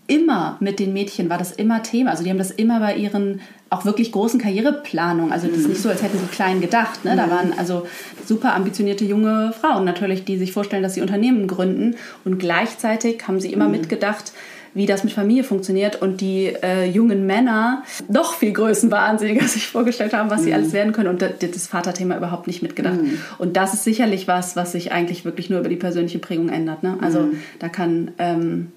immer 0.08 0.58
mit 0.60 0.80
den 0.80 0.94
Mädchen 0.94 1.30
war 1.30 1.38
das 1.38 1.52
immer 1.52 1.84
Thema. 1.84 2.12
Also 2.12 2.24
die 2.24 2.30
haben 2.30 2.38
das 2.38 2.52
immer 2.52 2.80
bei 2.80 2.96
ihren 2.96 3.42
auch 3.70 3.84
wirklich 3.84 4.14
großen 4.14 4.40
Karriereplanungen. 4.40 5.34
Also 5.34 5.48
das 5.48 5.58
ist 5.58 5.68
nicht 5.68 5.82
so, 5.82 5.90
als 5.90 6.02
hätten 6.02 6.18
sie 6.18 6.26
klein 6.28 6.62
gedacht. 6.62 7.04
Ne? 7.04 7.16
Da 7.16 7.30
waren 7.30 7.54
also 7.58 7.86
super 8.26 8.56
ambitionierte 8.56 9.04
junge 9.04 9.54
Frauen 9.60 9.84
natürlich, 9.84 10.24
die 10.24 10.38
sich 10.38 10.54
vorstellen, 10.54 10.84
dass 10.84 10.94
sie 10.94 11.02
Unternehmen 11.02 11.48
gründen. 11.48 11.96
Und 12.24 12.40
gleichzeitig 12.40 13.28
haben 13.28 13.42
sie 13.42 13.52
immer 13.52 13.66
mhm. 13.66 13.72
mitgedacht, 13.72 14.32
wie 14.74 14.86
das 14.86 15.04
mit 15.04 15.12
Familie 15.12 15.44
funktioniert 15.44 16.02
und 16.02 16.22
die 16.22 16.54
äh, 16.62 16.86
jungen 16.86 17.26
Männer 17.26 17.84
noch 18.08 18.36
viel 18.36 18.54
größenwahnsinniger 18.54 19.48
sich 19.48 19.68
vorgestellt 19.68 20.14
haben, 20.14 20.30
was 20.30 20.42
mhm. 20.42 20.46
sie 20.46 20.54
alles 20.54 20.72
werden 20.72 20.94
können 20.94 21.10
und 21.10 21.22
das 21.22 21.68
Vaterthema 21.68 22.16
überhaupt 22.16 22.48
nicht 22.48 22.62
mitgedacht. 22.62 23.02
Mhm. 23.02 23.18
Und 23.40 23.58
das 23.58 23.74
ist 23.74 23.84
sicherlich 23.84 24.28
was, 24.28 24.56
was 24.56 24.72
sich 24.72 24.92
eigentlich 24.92 25.26
wirklich 25.26 25.50
nur 25.50 25.60
über 25.60 25.70
die 25.70 25.76
persönliche 25.76 26.20
Prägung 26.20 26.50
ändert. 26.50 26.84
Ne? 26.84 26.98
Also 27.02 27.22
mhm. 27.22 27.40
da 27.60 27.70
kann 27.70 28.12
ähm, 28.20 28.72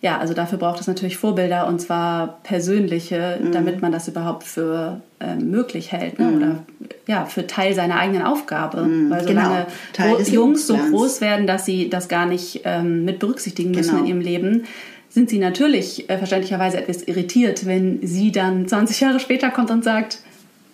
ja, 0.00 0.18
also 0.18 0.32
dafür 0.32 0.58
braucht 0.58 0.80
es 0.80 0.86
natürlich 0.86 1.16
Vorbilder 1.16 1.66
und 1.66 1.80
zwar 1.80 2.38
persönliche, 2.44 3.40
mhm. 3.42 3.52
damit 3.52 3.82
man 3.82 3.90
das 3.90 4.06
überhaupt 4.06 4.44
für 4.44 5.00
äh, 5.18 5.34
möglich 5.34 5.90
hält 5.90 6.20
ne? 6.20 6.26
mhm. 6.26 6.36
oder 6.36 6.64
ja, 7.06 7.24
für 7.24 7.48
Teil 7.48 7.74
seiner 7.74 7.98
eigenen 7.98 8.22
Aufgabe. 8.22 8.82
Mhm. 8.82 9.10
Weil 9.10 9.26
solange 9.26 9.66
genau. 9.92 10.18
Jungs 10.20 10.68
so 10.68 10.76
groß 10.76 11.20
werden, 11.20 11.48
dass 11.48 11.64
sie 11.64 11.90
das 11.90 12.08
gar 12.08 12.26
nicht 12.26 12.60
ähm, 12.64 13.04
mit 13.04 13.18
berücksichtigen 13.18 13.72
müssen 13.72 13.90
genau. 13.90 14.02
in 14.02 14.06
ihrem 14.06 14.20
Leben, 14.20 14.64
sind 15.08 15.30
sie 15.30 15.38
natürlich 15.38 16.08
äh, 16.08 16.18
verständlicherweise 16.18 16.78
etwas 16.78 17.02
irritiert, 17.02 17.66
wenn 17.66 18.06
sie 18.06 18.30
dann 18.30 18.68
20 18.68 19.00
Jahre 19.00 19.18
später 19.18 19.50
kommt 19.50 19.70
und 19.70 19.82
sagt, 19.82 20.18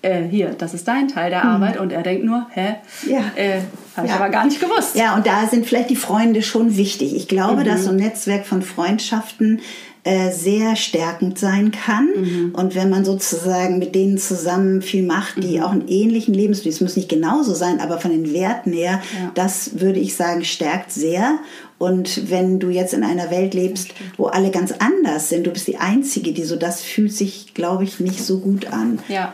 äh, 0.04 0.28
hier, 0.28 0.50
das 0.50 0.74
ist 0.74 0.86
dein 0.86 1.08
Teil 1.08 1.30
der 1.30 1.42
hm. 1.42 1.50
Arbeit. 1.50 1.78
Und 1.78 1.92
er 1.92 2.02
denkt 2.02 2.24
nur, 2.24 2.46
hä? 2.50 2.76
Ja. 3.08 3.20
Äh, 3.36 3.60
habe 3.96 4.06
ich 4.06 4.12
ja. 4.12 4.18
aber 4.18 4.28
gar 4.28 4.44
nicht 4.44 4.60
gewusst. 4.60 4.96
Ja, 4.96 5.14
und 5.14 5.26
da 5.26 5.46
sind 5.46 5.66
vielleicht 5.66 5.90
die 5.90 5.96
Freunde 5.96 6.42
schon 6.42 6.76
wichtig. 6.76 7.14
Ich 7.14 7.28
glaube, 7.28 7.62
mhm. 7.62 7.64
dass 7.64 7.84
so 7.84 7.90
ein 7.90 7.96
Netzwerk 7.96 8.44
von 8.44 8.62
Freundschaften 8.62 9.60
äh, 10.02 10.32
sehr 10.32 10.76
stärkend 10.76 11.38
sein 11.38 11.70
kann. 11.70 12.08
Mhm. 12.14 12.54
Und 12.54 12.74
wenn 12.74 12.90
man 12.90 13.04
sozusagen 13.04 13.78
mit 13.78 13.94
denen 13.94 14.18
zusammen 14.18 14.82
viel 14.82 15.02
macht, 15.02 15.42
die 15.42 15.58
mhm. 15.58 15.62
auch 15.62 15.70
einen 15.70 15.88
ähnlichen 15.88 16.34
Lebensstil, 16.34 16.72
es 16.72 16.80
muss 16.80 16.96
nicht 16.96 17.08
genauso 17.08 17.54
sein, 17.54 17.80
aber 17.80 17.98
von 17.98 18.10
den 18.10 18.32
Werten 18.32 18.72
her, 18.72 19.00
ja. 19.18 19.30
das 19.34 19.80
würde 19.80 20.00
ich 20.00 20.14
sagen, 20.14 20.44
stärkt 20.44 20.92
sehr. 20.92 21.38
Und 21.78 22.30
wenn 22.30 22.60
du 22.60 22.68
jetzt 22.68 22.94
in 22.94 23.02
einer 23.02 23.30
Welt 23.30 23.54
lebst, 23.54 23.94
wo 24.16 24.26
alle 24.26 24.50
ganz 24.50 24.72
anders 24.78 25.28
sind, 25.28 25.46
du 25.46 25.50
bist 25.50 25.66
die 25.68 25.78
Einzige, 25.78 26.32
die 26.32 26.44
so, 26.44 26.56
das 26.56 26.82
fühlt 26.82 27.12
sich, 27.12 27.54
glaube 27.54 27.84
ich, 27.84 27.98
nicht 27.98 28.24
so 28.24 28.40
gut 28.40 28.72
an. 28.72 28.98
Ja. 29.08 29.32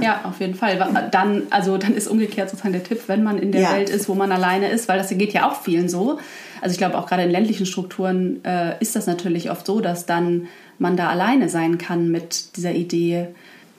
Ja, 0.00 0.22
auf 0.24 0.40
jeden 0.40 0.54
Fall. 0.54 0.78
Dann, 1.10 1.42
also 1.50 1.76
dann 1.76 1.94
ist 1.94 2.08
umgekehrt 2.08 2.50
sozusagen 2.50 2.72
der 2.72 2.84
Tipp, 2.84 3.02
wenn 3.06 3.22
man 3.22 3.38
in 3.38 3.52
der 3.52 3.62
ja. 3.62 3.72
Welt 3.72 3.90
ist, 3.90 4.08
wo 4.08 4.14
man 4.14 4.32
alleine 4.32 4.68
ist, 4.68 4.88
weil 4.88 4.98
das 4.98 5.08
geht 5.10 5.32
ja 5.32 5.48
auch 5.48 5.60
vielen 5.60 5.88
so. 5.88 6.18
Also 6.60 6.72
ich 6.72 6.78
glaube 6.78 6.98
auch 6.98 7.06
gerade 7.06 7.22
in 7.22 7.30
ländlichen 7.30 7.66
Strukturen 7.66 8.44
äh, 8.44 8.74
ist 8.80 8.96
das 8.96 9.06
natürlich 9.06 9.50
oft 9.50 9.66
so, 9.66 9.80
dass 9.80 10.06
dann 10.06 10.48
man 10.78 10.96
da 10.96 11.08
alleine 11.08 11.48
sein 11.48 11.78
kann 11.78 12.10
mit 12.10 12.56
dieser 12.56 12.72
Idee 12.72 13.28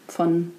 von 0.08 0.52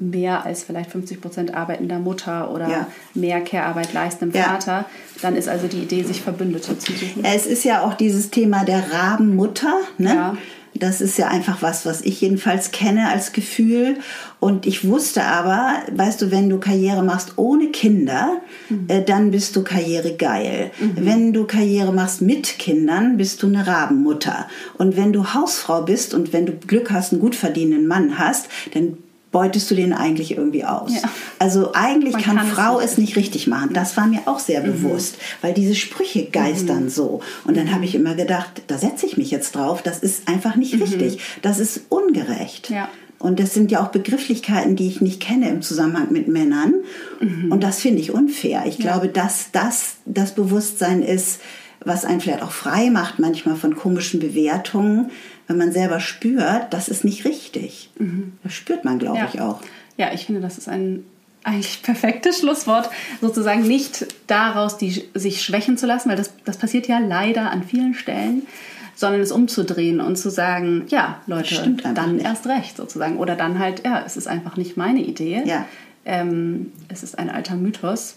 mehr 0.00 0.44
als 0.44 0.64
vielleicht 0.64 0.90
50 0.90 1.20
Prozent 1.20 1.54
arbeitender 1.54 1.98
Mutter 1.98 2.50
oder 2.50 2.68
ja. 2.68 2.86
mehr 3.14 3.40
Care-Arbeit 3.40 3.92
leistendem 3.92 4.40
ja. 4.40 4.48
Vater, 4.48 4.84
dann 5.22 5.36
ist 5.36 5.48
also 5.48 5.68
die 5.68 5.82
Idee, 5.82 6.02
sich 6.02 6.20
Verbündete 6.20 6.78
zu 6.78 6.92
suchen. 6.92 7.24
Es 7.24 7.46
ist 7.46 7.64
ja 7.64 7.82
auch 7.82 7.94
dieses 7.94 8.30
Thema 8.30 8.64
der 8.64 8.92
Rabenmutter. 8.92 9.74
Ne? 9.98 10.14
Ja. 10.14 10.36
Das 10.74 11.00
ist 11.00 11.18
ja 11.18 11.28
einfach 11.28 11.62
was, 11.62 11.86
was 11.86 12.00
ich 12.00 12.20
jedenfalls 12.20 12.72
kenne 12.72 13.08
als 13.08 13.32
Gefühl. 13.32 13.98
Und 14.40 14.66
ich 14.66 14.86
wusste 14.86 15.22
aber, 15.24 15.74
weißt 15.92 16.20
du, 16.20 16.30
wenn 16.30 16.48
du 16.48 16.58
Karriere 16.58 17.02
machst 17.02 17.34
ohne 17.36 17.68
Kinder, 17.68 18.40
mhm. 18.68 18.86
äh, 18.88 19.02
dann 19.02 19.30
bist 19.30 19.54
du 19.54 19.62
karrieregeil. 19.62 20.72
Mhm. 20.80 20.92
Wenn 20.96 21.32
du 21.32 21.44
Karriere 21.46 21.92
machst 21.92 22.22
mit 22.22 22.58
Kindern, 22.58 23.16
bist 23.16 23.42
du 23.42 23.46
eine 23.46 23.66
Rabenmutter. 23.66 24.48
Und 24.76 24.96
wenn 24.96 25.12
du 25.12 25.32
Hausfrau 25.32 25.82
bist 25.82 26.12
und 26.12 26.32
wenn 26.32 26.46
du 26.46 26.52
Glück 26.52 26.90
hast, 26.90 27.12
einen 27.12 27.20
gut 27.20 27.36
verdienenden 27.36 27.86
Mann 27.86 28.18
hast, 28.18 28.48
dann 28.74 28.98
beutest 29.34 29.68
du 29.68 29.74
den 29.74 29.92
eigentlich 29.92 30.30
irgendwie 30.36 30.64
aus? 30.64 30.94
Ja. 30.94 31.10
Also 31.40 31.72
eigentlich 31.74 32.16
kann, 32.16 32.36
kann 32.36 32.46
Frau 32.46 32.78
es 32.78 32.98
nicht, 32.98 33.16
richtig 33.16 33.48
machen. 33.48 33.70
Das 33.74 33.96
war 33.96 34.06
mir 34.06 34.20
auch 34.26 34.38
sehr 34.38 34.62
mhm. 34.62 34.66
bewusst, 34.66 35.16
weil 35.42 35.52
diese 35.52 35.74
Sprüche 35.74 36.26
geistern 36.26 36.84
mhm. 36.84 36.88
so. 36.88 37.20
Und 37.44 37.56
dann 37.56 37.74
habe 37.74 37.84
ich 37.84 37.96
immer 37.96 38.14
gedacht, 38.14 38.62
da 38.68 38.78
setze 38.78 39.06
ich 39.06 39.16
mich 39.16 39.32
jetzt 39.32 39.56
drauf. 39.56 39.82
Das 39.82 39.98
ist 39.98 40.28
einfach 40.28 40.54
nicht 40.54 40.76
mhm. 40.76 40.82
richtig. 40.82 41.18
Das 41.42 41.58
ist 41.58 41.80
ungerecht. 41.88 42.70
Ja. 42.70 42.88
Und 43.18 43.40
das 43.40 43.52
sind 43.54 43.72
ja 43.72 43.82
auch 43.82 43.88
Begrifflichkeiten, 43.88 44.76
die 44.76 44.86
ich 44.86 45.00
nicht 45.00 45.20
kenne 45.20 45.48
im 45.48 45.62
Zusammenhang 45.62 46.12
mit 46.12 46.28
Männern. 46.28 46.74
Mhm. 47.20 47.50
Und 47.50 47.64
das 47.64 47.80
finde 47.80 48.00
ich 48.00 48.12
unfair. 48.12 48.64
Ich 48.66 48.78
ja. 48.78 48.92
glaube, 48.92 49.08
dass 49.08 49.50
das 49.50 49.96
das 50.04 50.36
Bewusstsein 50.36 51.02
ist, 51.02 51.40
was 51.84 52.04
einen 52.04 52.20
vielleicht 52.20 52.42
auch 52.42 52.52
frei 52.52 52.90
macht 52.90 53.18
manchmal 53.18 53.56
von 53.56 53.76
komischen 53.76 54.20
Bewertungen, 54.20 55.10
wenn 55.46 55.58
man 55.58 55.72
selber 55.72 56.00
spürt, 56.00 56.72
das 56.72 56.88
ist 56.88 57.04
nicht 57.04 57.24
richtig. 57.24 57.90
Mhm. 57.98 58.32
Das 58.42 58.52
spürt 58.52 58.84
man, 58.84 58.98
glaube 58.98 59.18
ja. 59.18 59.28
ich, 59.32 59.40
auch. 59.40 59.60
Ja, 59.96 60.12
ich 60.12 60.26
finde, 60.26 60.40
das 60.40 60.58
ist 60.58 60.68
ein 60.68 61.04
eigentlich 61.44 61.82
perfektes 61.82 62.40
Schlusswort, 62.40 62.88
sozusagen 63.20 63.62
nicht 63.62 64.06
daraus 64.26 64.78
die, 64.78 65.04
sich 65.12 65.42
schwächen 65.42 65.76
zu 65.76 65.86
lassen, 65.86 66.08
weil 66.08 66.16
das, 66.16 66.32
das 66.44 66.56
passiert 66.56 66.88
ja 66.88 66.98
leider 66.98 67.50
an 67.50 67.62
vielen 67.62 67.94
Stellen, 67.94 68.46
sondern 68.94 69.20
es 69.20 69.30
umzudrehen 69.30 70.00
und 70.00 70.16
zu 70.16 70.30
sagen, 70.30 70.86
ja, 70.88 71.20
Leute, 71.26 71.76
dann 71.94 72.16
nicht. 72.16 72.24
erst 72.24 72.46
recht 72.46 72.76
sozusagen. 72.76 73.18
Oder 73.18 73.36
dann 73.36 73.58
halt, 73.58 73.84
ja, 73.84 74.02
es 74.04 74.16
ist 74.16 74.26
einfach 74.26 74.56
nicht 74.56 74.76
meine 74.76 75.00
Idee. 75.00 75.42
Ja. 75.44 75.66
Ähm, 76.06 76.72
es 76.88 77.02
ist 77.02 77.18
ein 77.18 77.28
alter 77.28 77.56
Mythos. 77.56 78.16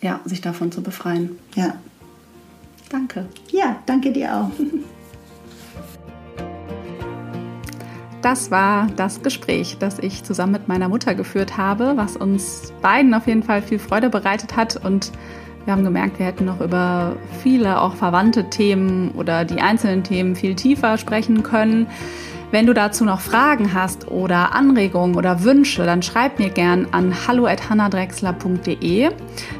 Ja, 0.00 0.20
sich 0.24 0.40
davon 0.40 0.70
zu 0.70 0.82
befreien. 0.82 1.38
Ja. 1.56 1.74
Danke. 2.90 3.26
Ja, 3.50 3.82
danke 3.86 4.12
dir 4.12 4.36
auch. 4.36 4.50
Das 8.24 8.50
war 8.50 8.86
das 8.96 9.20
Gespräch, 9.20 9.76
das 9.78 9.98
ich 9.98 10.24
zusammen 10.24 10.52
mit 10.52 10.66
meiner 10.66 10.88
Mutter 10.88 11.14
geführt 11.14 11.58
habe, 11.58 11.92
was 11.96 12.16
uns 12.16 12.72
beiden 12.80 13.12
auf 13.12 13.26
jeden 13.26 13.42
Fall 13.42 13.60
viel 13.60 13.78
Freude 13.78 14.08
bereitet 14.08 14.56
hat. 14.56 14.82
Und 14.82 15.12
wir 15.66 15.74
haben 15.74 15.84
gemerkt, 15.84 16.18
wir 16.18 16.24
hätten 16.24 16.46
noch 16.46 16.62
über 16.62 17.16
viele 17.42 17.78
auch 17.78 17.94
verwandte 17.94 18.48
Themen 18.48 19.10
oder 19.10 19.44
die 19.44 19.60
einzelnen 19.60 20.04
Themen 20.04 20.36
viel 20.36 20.54
tiefer 20.54 20.96
sprechen 20.96 21.42
können. 21.42 21.86
Wenn 22.54 22.66
du 22.66 22.72
dazu 22.72 23.04
noch 23.04 23.18
Fragen 23.18 23.74
hast 23.74 24.06
oder 24.06 24.54
Anregungen 24.54 25.16
oder 25.16 25.42
Wünsche, 25.42 25.84
dann 25.84 26.02
schreib 26.02 26.38
mir 26.38 26.50
gern 26.50 26.86
an 26.92 27.12
hallo@hannadrexler.de. 27.26 29.10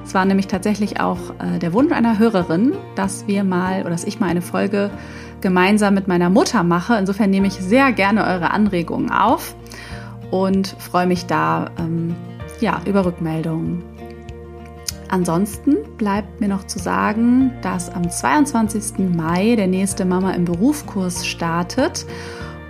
Es 0.04 0.14
war 0.14 0.24
nämlich 0.24 0.46
tatsächlich 0.46 1.00
auch 1.00 1.18
äh, 1.40 1.58
der 1.58 1.72
Wunsch 1.72 1.90
einer 1.90 2.20
Hörerin, 2.20 2.72
dass 2.94 3.26
wir 3.26 3.42
mal 3.42 3.80
oder 3.80 3.90
dass 3.90 4.04
ich 4.04 4.20
mal 4.20 4.28
eine 4.28 4.42
Folge 4.42 4.92
gemeinsam 5.40 5.94
mit 5.94 6.06
meiner 6.06 6.30
Mutter 6.30 6.62
mache. 6.62 6.94
Insofern 6.96 7.30
nehme 7.30 7.48
ich 7.48 7.54
sehr 7.54 7.90
gerne 7.90 8.28
eure 8.28 8.52
Anregungen 8.52 9.10
auf 9.10 9.56
und 10.30 10.76
freue 10.78 11.08
mich 11.08 11.26
da 11.26 11.72
ähm, 11.80 12.14
ja, 12.60 12.80
über 12.86 13.04
Rückmeldungen. 13.04 13.82
Ansonsten 15.08 15.78
bleibt 15.98 16.40
mir 16.40 16.48
noch 16.48 16.68
zu 16.68 16.78
sagen, 16.78 17.50
dass 17.60 17.92
am 17.92 18.08
22. 18.08 19.16
Mai 19.16 19.56
der 19.56 19.66
nächste 19.66 20.04
Mama 20.04 20.30
im 20.30 20.44
Berufskurs 20.44 21.26
startet. 21.26 22.06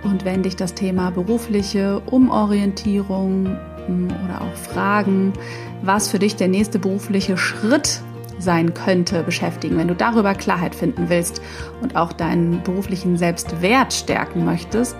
Und 0.05 0.23
wenn 0.23 0.43
dich 0.43 0.55
das 0.55 0.73
Thema 0.73 1.09
berufliche 1.09 1.99
Umorientierung 2.05 3.57
hm, 3.87 4.07
oder 4.23 4.41
auch 4.41 4.55
Fragen, 4.55 5.33
was 5.81 6.07
für 6.07 6.19
dich 6.19 6.35
der 6.35 6.47
nächste 6.47 6.79
berufliche 6.79 7.37
Schritt 7.37 8.01
sein 8.37 8.73
könnte, 8.73 9.23
beschäftigen. 9.23 9.77
Wenn 9.77 9.87
du 9.87 9.95
darüber 9.95 10.33
Klarheit 10.35 10.75
finden 10.75 11.09
willst 11.09 11.41
und 11.81 11.95
auch 11.95 12.13
deinen 12.13 12.61
beruflichen 12.63 13.17
Selbstwert 13.17 13.93
stärken 13.93 14.45
möchtest, 14.45 14.95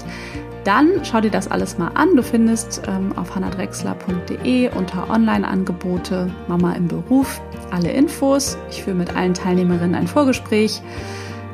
dann 0.64 0.90
schau 1.04 1.22
dir 1.22 1.30
das 1.30 1.50
alles 1.50 1.78
mal 1.78 1.92
an. 1.94 2.16
Du 2.16 2.24
findest 2.24 2.82
ähm, 2.88 3.16
auf 3.16 3.36
hannadrexler.de 3.36 4.72
unter 4.72 5.10
Online-Angebote 5.10 6.32
Mama 6.48 6.74
im 6.74 6.88
Beruf 6.88 7.40
alle 7.72 7.92
Infos. 7.92 8.58
Ich 8.72 8.84
führe 8.84 8.96
mit 8.96 9.16
allen 9.16 9.34
Teilnehmerinnen 9.34 9.96
ein 9.96 10.08
Vorgespräch. 10.08 10.82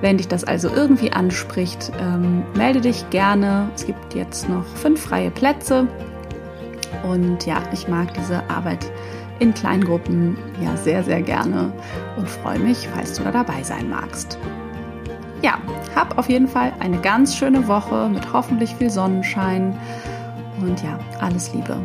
Wenn 0.01 0.17
dich 0.17 0.27
das 0.27 0.43
also 0.43 0.69
irgendwie 0.69 1.11
anspricht, 1.11 1.91
ähm, 1.99 2.43
melde 2.55 2.81
dich 2.81 3.09
gerne. 3.11 3.69
Es 3.75 3.85
gibt 3.85 4.15
jetzt 4.15 4.49
noch 4.49 4.65
fünf 4.75 5.01
freie 5.01 5.29
Plätze. 5.29 5.87
Und 7.03 7.45
ja, 7.45 7.61
ich 7.71 7.87
mag 7.87 8.13
diese 8.15 8.43
Arbeit 8.49 8.91
in 9.39 9.53
Kleingruppen 9.53 10.37
ja 10.61 10.75
sehr, 10.77 11.03
sehr 11.03 11.21
gerne 11.21 11.71
und 12.17 12.29
freue 12.29 12.59
mich, 12.59 12.87
falls 12.93 13.13
du 13.13 13.23
da 13.23 13.31
dabei 13.31 13.63
sein 13.63 13.89
magst. 13.89 14.37
Ja, 15.41 15.57
hab 15.95 16.17
auf 16.17 16.29
jeden 16.29 16.47
Fall 16.47 16.73
eine 16.79 16.97
ganz 16.99 17.35
schöne 17.35 17.67
Woche 17.67 18.09
mit 18.09 18.31
hoffentlich 18.33 18.75
viel 18.75 18.89
Sonnenschein 18.89 19.75
und 20.61 20.81
ja, 20.83 20.99
alles 21.19 21.53
Liebe. 21.53 21.77